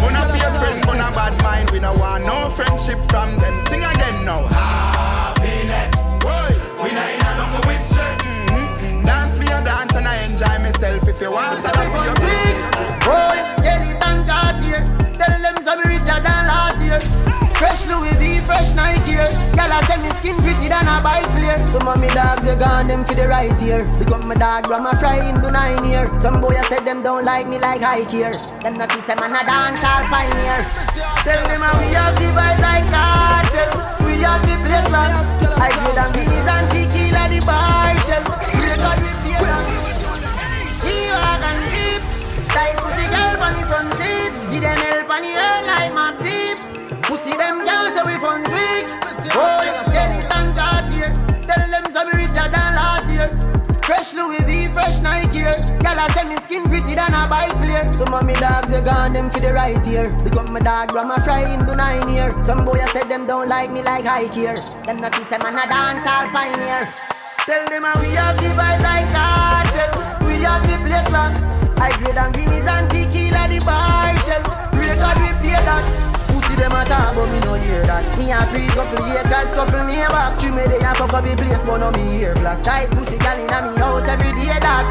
[0.00, 1.70] Gonna be a friend, gonna bad mind.
[1.70, 3.60] We no want no friendship from them.
[3.68, 4.46] Sing again now.
[4.46, 6.50] Happiness, boy,
[6.82, 8.18] we not in a nothing with stress.
[8.50, 9.04] Mm-hmm.
[9.04, 11.08] Dance me a dance and I enjoy myself.
[11.08, 12.70] If you want, start off for your business.
[13.04, 14.84] Boy, skeleton got here.
[15.14, 17.31] Tell them some richer than last year.
[17.62, 19.30] Fresh Louis V, fresh Nike here.
[19.54, 21.62] A say me skin pretty than a bike flare.
[21.70, 23.86] Some of me dogs they gone them for the right ear.
[24.02, 26.10] Because my dog grandma fry him to nine year.
[26.18, 28.34] Some boy I said them don't like me like high here.
[28.66, 30.58] Them no see say man a dance all pioneer.
[31.22, 33.70] Tell them how we have the vibe like cartel.
[34.10, 35.46] We have the place locked.
[35.62, 38.26] I grade and minis and tequila the bar shell.
[38.58, 39.54] We got the beer
[40.66, 42.02] See walk and deep.
[42.58, 44.34] Like pussy girl on the front seat.
[44.50, 46.71] Give them help on the earth like map deep.
[47.12, 48.88] Pussy them girls say we fun weak.
[49.36, 51.12] Oh, skeleton got here.
[51.44, 53.28] Tell them some richer than last year.
[53.84, 55.52] Fresh Louis V, fresh Nike here.
[55.84, 57.92] Gyal a say me skin pretty than a bike flare.
[57.92, 60.08] Some of me dogs they gone them for the right ear.
[60.24, 62.30] Because my dog grandma fry him to nine year.
[62.42, 64.56] Some boy I said them don't like me like high here.
[64.86, 66.88] Them no see say man a dance all pioneer.
[67.44, 69.92] Tell them we have the vibe like cartel.
[70.24, 71.44] We have the place locked.
[71.76, 74.40] I grade and guineas and tequila the bar shell.
[74.72, 76.11] Record we pay that.
[76.42, 78.02] Pussy them a talk but me no hear that.
[78.18, 80.38] Me a free couple acres, couple me back.
[80.38, 82.62] Three me they a fuck up the place but no me hear black.
[82.62, 84.84] Tight pussy gal inna me house every day that.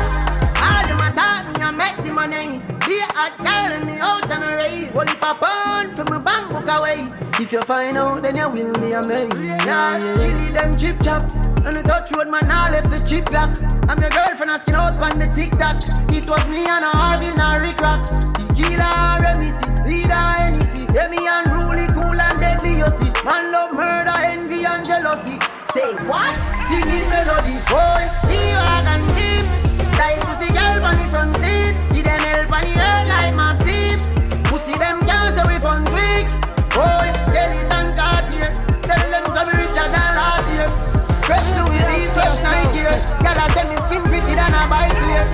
[0.63, 2.61] All them a talk me a make the money.
[2.87, 4.95] Be a gal in me out on a rave.
[4.95, 7.11] Only pop on from my bank book away.
[7.39, 9.35] If you find out then you will be amazed.
[9.35, 11.23] Yeah, kill them chip chop.
[11.65, 13.57] On the touch road man I left the chip lock.
[13.89, 15.83] I'm your girlfriend asking out on the TikTok.
[16.15, 18.07] It was me and a Harvey and a Rick Rock.
[18.33, 20.80] Tequila, Remisi, Vida, Hennessy.
[20.91, 23.11] Me unruly, cool and deadly, you see.
[23.23, 25.39] Man love murder, envy and jealousy.
[25.73, 26.31] Say what?
[26.67, 28.03] Singing melody, boy.
[28.27, 29.45] See you and deep.
[29.97, 31.75] Like pussy girl on the front seat.
[31.93, 33.00] Give them help on the earth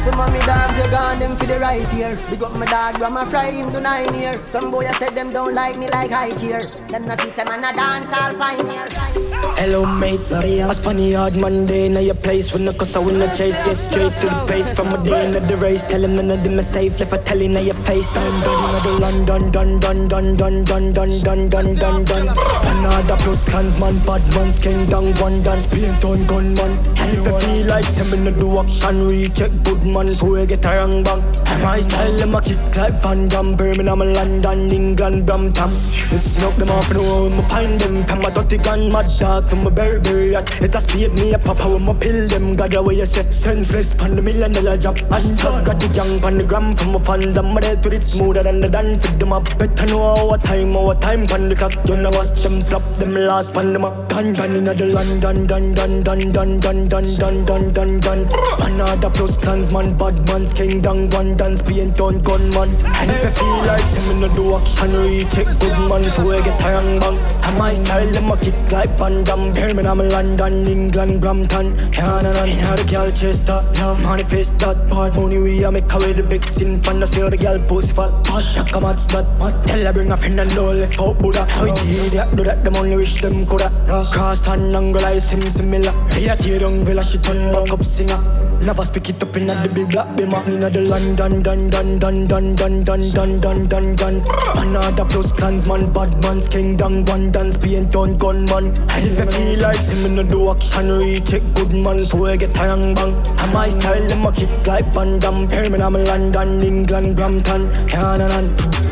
[0.08, 2.18] Some of me dogs they gone them for the right here.
[2.30, 4.40] Big up my dog, grandma fry him to nine year.
[4.52, 6.64] Some boy I said them don't like me like high here.
[6.88, 9.27] Them no see say man a dance all pioneer.
[9.58, 13.20] Hello mate, I spun the hard Monday Now your place when the cause I win
[13.20, 16.16] the chase Get straight to the pace from a day into the race Tell him
[16.16, 18.94] none of them are safe Left a telling now your face I'm done in the
[19.02, 22.28] London Dun dun dun dun dun dun dun dun dun dun
[22.72, 26.72] Another plus clansman Bad man's king down one dance Paint on gunman
[27.02, 30.46] And if you feel like send me no do action We check good man we
[30.46, 31.22] get a wrong bang
[31.62, 36.70] My style them a kick like Van Damme Birmingham, London, England, Brampton Listen up them
[36.70, 40.34] off know me find them From a dirty gun, mad dog From a berry berry
[40.34, 42.56] hat It a speed me a papa when me pill them.
[42.56, 44.98] God the way you say Senseless pan the million dollar job.
[45.14, 48.04] Hashtag got the gang pan the gram From a fan them my dead with it
[48.04, 49.46] smoother than the dance Fit them up.
[49.58, 51.74] Better know our time, our time pan the clock.
[51.88, 55.46] You know watch them flop them last pan them up Gun gun inna the London
[55.46, 58.20] Dun dun dun dun dun dun dun dun dun dun
[58.66, 63.30] Another plus clansman Bad man's king down one dance Paint on gunman And if you
[63.30, 67.18] feel like see me no do action Recheck good man So we get wrong bang
[67.46, 72.76] And my style them a kick like Van Damme Birmingham, London, England, Brampton no, yeah,
[72.76, 77.00] the girl that Yeah, manifest that bad money We a make away the vixen Fan
[77.00, 79.28] the see the girl post Hot shock a mad slut
[79.68, 82.64] Tell her bring a friend and don't left out Buddha How it idiot do that
[82.64, 83.70] Them only wish them coulda
[84.12, 87.84] Cross and angle like sim similar Hey, I tear down villa She turn back up
[87.84, 88.20] singer
[88.62, 90.46] Never speak it up in the big black bimmer.
[90.48, 94.22] Inna the London, dun dun dun dun dun dun dun dun dun dun.
[94.56, 98.76] Panada plus clansman, bad man's king, dang one dance, paint on gunman.
[98.90, 102.36] And if you feel like see me no do action, it good man, so I
[102.36, 103.14] get tang bang.
[103.38, 105.48] And my style, them a kick like Van Damme.
[105.50, 108.87] Hear me, I'm London, England, Brampton, Canaan.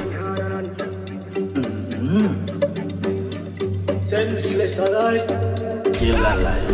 [4.15, 5.27] Senseless alive.
[5.91, 6.67] Kill alive.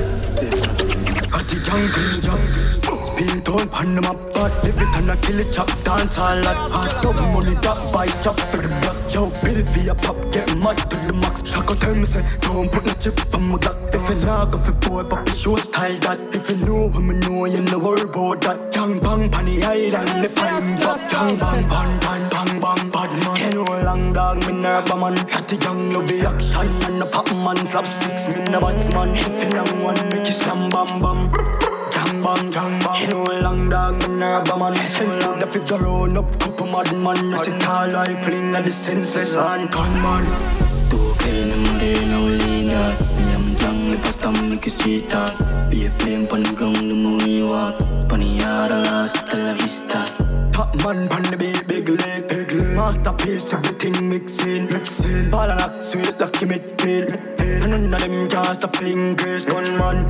[1.32, 3.11] Got the jungle, jungle.
[3.22, 7.03] Spin on Panama pot, live it and I kill it, chop dance all like hot
[7.03, 8.97] dog money, drop by chop for the block.
[9.13, 11.47] Yo, bill via pop, get mad to the max.
[11.47, 13.78] Shaka tell me say, don't put no chip on my gut.
[13.93, 16.19] If it's not good for boy, papi show style that.
[16.34, 18.72] If you know what me know, you know worry about that.
[18.72, 21.11] Gang bang, panny island, lip I'm back.
[21.11, 23.36] Gang bang, bang, bang, bang, bang, bad man.
[23.38, 25.15] Can you long dog, me nerve man.
[25.30, 29.13] Had the young love the action and the pop man slap six, me no batsman.
[29.13, 31.70] If you long one, make you slam bam bam.
[32.22, 33.01] Bang, gang bang.
[33.01, 34.76] You know a long dog, me nerve man.
[34.76, 37.34] Send love the figure on up, couple mad man.
[37.34, 40.24] I see tall life, fling at the senseless and gunman.
[40.91, 42.99] Two clean them day now lean out.
[43.32, 45.34] Yam jang live a stomach is cheat out.
[45.72, 47.76] Be a flame pan the ground the movie walk.
[48.07, 50.05] Paniara hasta la vista.
[50.53, 52.76] Top man pan the big big leg, big leg.
[52.76, 55.32] Masterpiece, everything mixing, mixing.
[55.32, 57.17] Ball and act sweet, lucky midfield.
[57.39, 60.05] And none of them can stop grace, gunman.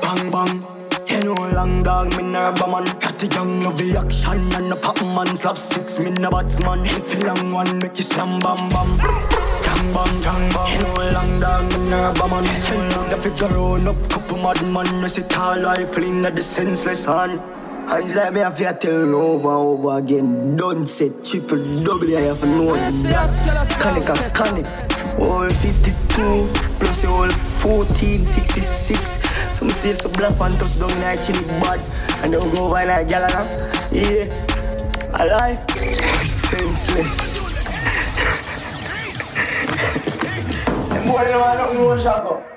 [0.00, 0.73] Bang bang.
[1.14, 4.74] You know long dog, me nerve man Got the young love the action and the
[4.74, 8.68] pop man Slap six, me no batsman If you long one, make you slam bam
[8.74, 13.16] bam Gang bang, gang bang You know long dog, me nerve man Send out the
[13.16, 17.40] figure on up, couple mad man I see tall life, lean at the senseless hand
[17.86, 20.56] I like me have to tell you over over again.
[20.56, 23.68] Don't say triple W, I have know that.
[23.78, 24.66] Conic and conic.
[25.20, 26.48] All 52
[26.78, 29.33] plus the whole 1466.
[29.64, 31.80] I'm still so black and touch down night in it bad.
[32.22, 33.46] And don't go by like gal now.
[33.90, 34.28] Yeah,
[35.16, 35.58] alive.
[36.52, 37.34] Senseless.
[41.06, 42.53] Bueno, no, no, no, no,